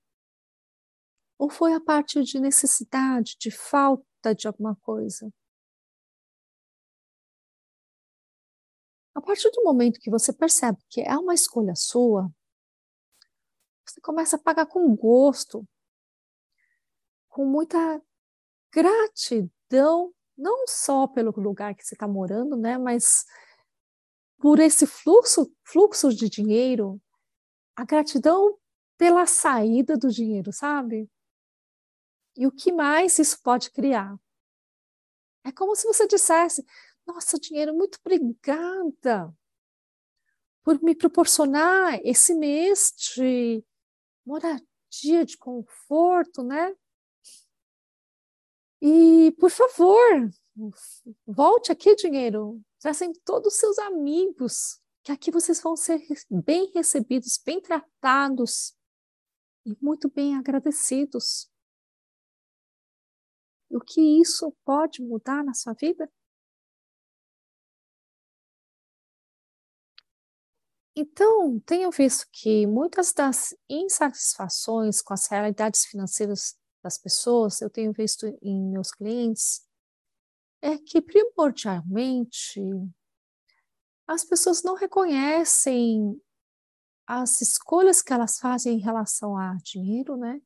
Ou 1.37 1.49
foi 1.49 1.73
a 1.73 1.79
parte 1.79 2.21
de 2.21 2.37
necessidade, 2.37 3.37
de 3.39 3.49
falta 3.49 4.35
de 4.35 4.47
alguma 4.47 4.75
coisa? 4.81 5.33
A 9.15 9.21
partir 9.21 9.49
do 9.51 9.63
momento 9.63 10.01
que 10.01 10.09
você 10.09 10.33
percebe 10.33 10.77
que 10.89 10.99
é 10.99 11.15
uma 11.15 11.33
escolha 11.33 11.73
sua, 11.73 12.29
você 13.85 14.01
começa 14.01 14.35
a 14.35 14.39
pagar 14.39 14.65
com 14.65 14.93
gosto, 14.93 15.65
com 17.29 17.45
muita 17.45 18.01
gratidão, 18.73 20.13
não 20.37 20.67
só 20.67 21.07
pelo 21.07 21.31
lugar 21.31 21.73
que 21.75 21.85
você 21.85 21.95
está 21.95 22.09
morando, 22.09 22.57
né, 22.57 22.77
mas 22.77 23.25
por 24.37 24.59
esse 24.59 24.85
fluxo, 24.85 25.49
fluxo 25.63 26.09
de 26.09 26.27
dinheiro, 26.27 27.01
a 27.75 27.83
gratidão 27.83 28.57
pela 28.97 29.25
saída 29.25 29.97
do 29.97 30.09
dinheiro, 30.09 30.51
sabe? 30.51 31.09
E 32.35 32.47
o 32.47 32.51
que 32.51 32.71
mais 32.71 33.19
isso 33.19 33.41
pode 33.41 33.71
criar? 33.71 34.17
É 35.43 35.51
como 35.51 35.75
se 35.75 35.85
você 35.85 36.07
dissesse: 36.07 36.65
Nossa, 37.05 37.39
dinheiro, 37.39 37.73
muito 37.73 37.99
obrigada 38.03 39.35
por 40.63 40.81
me 40.81 40.95
proporcionar 40.95 41.99
esse 42.03 42.33
mês 42.33 42.93
de 42.97 43.63
moradia 44.25 45.25
de 45.25 45.37
conforto, 45.37 46.41
né? 46.41 46.73
E, 48.81 49.31
por 49.39 49.49
favor, 49.49 50.29
volte 51.25 51.71
aqui, 51.71 51.95
dinheiro. 51.95 52.61
Trazem 52.79 53.13
todos 53.25 53.53
os 53.53 53.59
seus 53.59 53.77
amigos, 53.79 54.81
que 55.03 55.11
aqui 55.11 55.29
vocês 55.31 55.61
vão 55.61 55.75
ser 55.75 56.01
bem 56.31 56.71
recebidos, 56.73 57.37
bem 57.45 57.61
tratados 57.61 58.73
e 59.65 59.75
muito 59.81 60.09
bem 60.09 60.35
agradecidos. 60.35 61.51
O 63.69 63.79
que 63.81 64.21
isso 64.21 64.55
pode 64.63 65.01
mudar 65.01 65.43
na 65.43 65.53
sua 65.53 65.73
vida? 65.73 66.09
Então, 70.95 71.59
tenho 71.61 71.89
visto 71.89 72.27
que 72.31 72.67
muitas 72.67 73.11
das 73.11 73.55
insatisfações 73.67 75.01
com 75.01 75.13
as 75.13 75.27
realidades 75.27 75.85
financeiras 75.85 76.55
das 76.83 76.99
pessoas, 76.99 77.61
eu 77.61 77.69
tenho 77.69 77.91
visto 77.91 78.27
em 78.41 78.61
meus 78.69 78.91
clientes, 78.91 79.67
é 80.61 80.77
que 80.77 81.01
primordialmente 81.01 82.61
as 84.07 84.23
pessoas 84.23 84.63
não 84.63 84.75
reconhecem 84.75 86.21
as 87.05 87.41
escolhas 87.41 88.01
que 88.01 88.13
elas 88.13 88.39
fazem 88.39 88.75
em 88.75 88.81
relação 88.81 89.37
a 89.37 89.55
dinheiro, 89.63 90.15
né? 90.17 90.41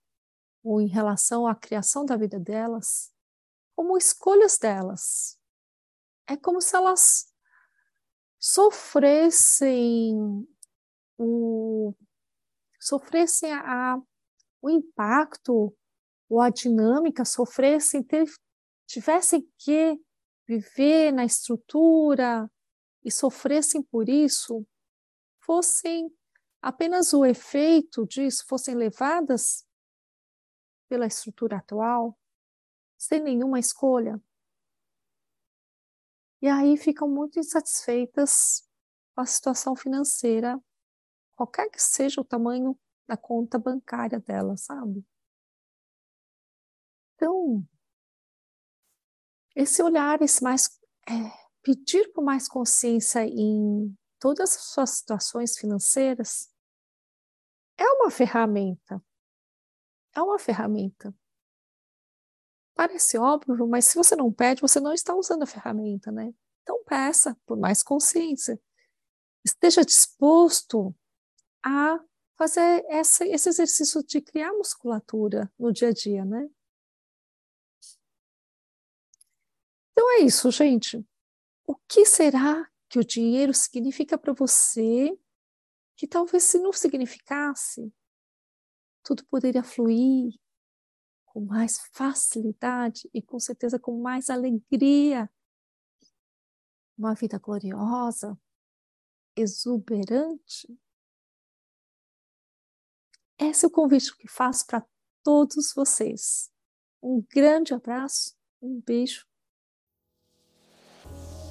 Ou 0.63 0.81
em 0.81 0.87
relação 0.87 1.47
à 1.47 1.55
criação 1.55 2.05
da 2.05 2.17
vida 2.17 2.39
delas, 2.39 3.11
como 3.75 3.97
escolhas 3.97 4.57
delas. 4.57 5.39
É 6.27 6.35
como 6.35 6.59
se 6.61 6.75
elas 6.75 7.31
sofressem 8.39 10.15
o 11.17 11.93
sofressem 12.79 13.51
a, 13.53 13.99
o 14.61 14.69
impacto 14.69 15.75
ou 16.29 16.41
a 16.41 16.49
dinâmica, 16.49 17.25
sofressem, 17.25 18.03
ter, 18.03 18.25
tivessem 18.85 19.49
que 19.57 19.99
viver 20.47 21.11
na 21.11 21.25
estrutura 21.25 22.49
e 23.07 23.11
sofressem 23.11 23.81
por 23.81 24.09
isso, 24.09 24.67
fossem 25.39 26.13
apenas 26.61 27.13
o 27.13 27.23
efeito 27.23 28.05
disso, 28.05 28.45
fossem 28.45 28.75
levadas 28.75 29.65
pela 30.89 31.07
estrutura 31.07 31.55
atual, 31.55 32.19
sem 32.97 33.21
nenhuma 33.21 33.59
escolha. 33.59 34.21
E 36.41 36.49
aí 36.49 36.75
ficam 36.75 37.07
muito 37.07 37.39
insatisfeitas 37.39 38.69
com 39.15 39.21
a 39.21 39.25
situação 39.25 39.73
financeira, 39.73 40.61
qualquer 41.33 41.69
que 41.69 41.81
seja 41.81 42.19
o 42.19 42.25
tamanho 42.25 42.77
da 43.07 43.15
conta 43.15 43.57
bancária 43.57 44.19
dela, 44.19 44.57
sabe? 44.57 45.01
Então, 47.15 47.65
esse 49.55 49.81
olhar, 49.81 50.21
esse 50.21 50.43
mais 50.43 50.67
é, 51.07 51.46
pedir 51.67 52.13
por 52.13 52.23
mais 52.23 52.47
consciência 52.47 53.25
em 53.25 53.93
todas 54.17 54.55
as 54.55 54.63
suas 54.67 54.89
situações 54.91 55.57
financeiras 55.57 56.49
é 57.77 57.83
uma 57.83 58.09
ferramenta. 58.09 59.03
É 60.15 60.21
uma 60.21 60.39
ferramenta. 60.39 61.13
Parece 62.73 63.17
óbvio, 63.17 63.67
mas 63.67 63.83
se 63.83 63.95
você 63.95 64.15
não 64.15 64.31
pede, 64.31 64.61
você 64.61 64.79
não 64.79 64.93
está 64.93 65.13
usando 65.13 65.43
a 65.43 65.45
ferramenta, 65.45 66.09
né? 66.09 66.33
Então 66.61 66.81
peça 66.85 67.37
por 67.45 67.57
mais 67.57 67.83
consciência. 67.83 68.57
Esteja 69.43 69.83
disposto 69.83 70.95
a 71.61 71.99
fazer 72.37 72.85
essa, 72.87 73.25
esse 73.25 73.49
exercício 73.49 74.01
de 74.05 74.21
criar 74.21 74.53
musculatura 74.53 75.51
no 75.59 75.73
dia 75.73 75.89
a 75.89 75.93
dia, 75.93 76.23
né? 76.23 76.49
Então 79.91 80.09
é 80.13 80.19
isso, 80.19 80.49
gente. 80.49 81.05
O 81.67 81.75
que 81.75 82.05
será 82.05 82.65
que 82.89 82.97
o 82.97 83.03
dinheiro 83.03 83.53
significa 83.53 84.17
para 84.17 84.31
você 84.31 85.19
que 85.97 86.07
talvez 86.07 86.43
se 86.45 86.57
não 86.59 86.71
significasse, 86.71 87.93
tudo 89.03 89.25
poderia 89.25 89.61
fluir, 89.63 90.39
com 91.25 91.41
mais 91.41 91.79
facilidade 91.91 93.09
e 93.13 93.21
com 93.21 93.37
certeza 93.37 93.77
com 93.77 94.01
mais 94.01 94.29
alegria. 94.29 95.29
Uma 96.97 97.13
vida 97.13 97.37
gloriosa, 97.37 98.39
exuberante. 99.35 100.67
Esse 103.37 103.65
é 103.65 103.67
o 103.67 103.71
convite 103.71 104.15
que 104.17 104.27
faço 104.27 104.65
para 104.65 104.87
todos 105.21 105.73
vocês. 105.75 106.49
Um 107.03 107.21
grande 107.29 107.73
abraço, 107.73 108.35
um 108.61 108.81
beijo. 108.81 109.26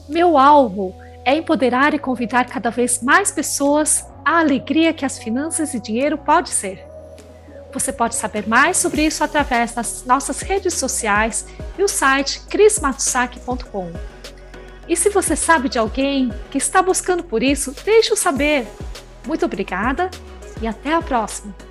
Meu 0.08 0.38
alvo 0.38 0.94
é 1.24 1.34
empoderar 1.34 1.92
e 1.92 1.98
convidar 1.98 2.46
cada 2.46 2.70
vez 2.70 3.02
mais 3.02 3.30
pessoas 3.30 4.06
à 4.24 4.38
alegria 4.38 4.92
que 4.92 5.04
as 5.04 5.18
finanças 5.18 5.74
e 5.74 5.80
dinheiro 5.80 6.16
pode 6.16 6.50
ser. 6.50 6.86
Você 7.72 7.92
pode 7.92 8.14
saber 8.14 8.48
mais 8.48 8.76
sobre 8.76 9.04
isso 9.04 9.24
através 9.24 9.72
das 9.72 10.04
nossas 10.04 10.40
redes 10.40 10.74
sociais 10.74 11.46
e 11.76 11.82
o 11.82 11.88
site 11.88 12.40
crismatsusaki.com. 12.48 13.92
E 14.88 14.96
se 14.96 15.10
você 15.10 15.34
sabe 15.34 15.68
de 15.68 15.78
alguém 15.78 16.32
que 16.50 16.58
está 16.58 16.80
buscando 16.80 17.24
por 17.24 17.42
isso, 17.42 17.74
deixe-o 17.84 18.16
saber. 18.16 18.66
Muito 19.26 19.44
obrigada 19.44 20.08
e 20.62 20.66
até 20.66 20.94
a 20.94 21.02
próxima! 21.02 21.65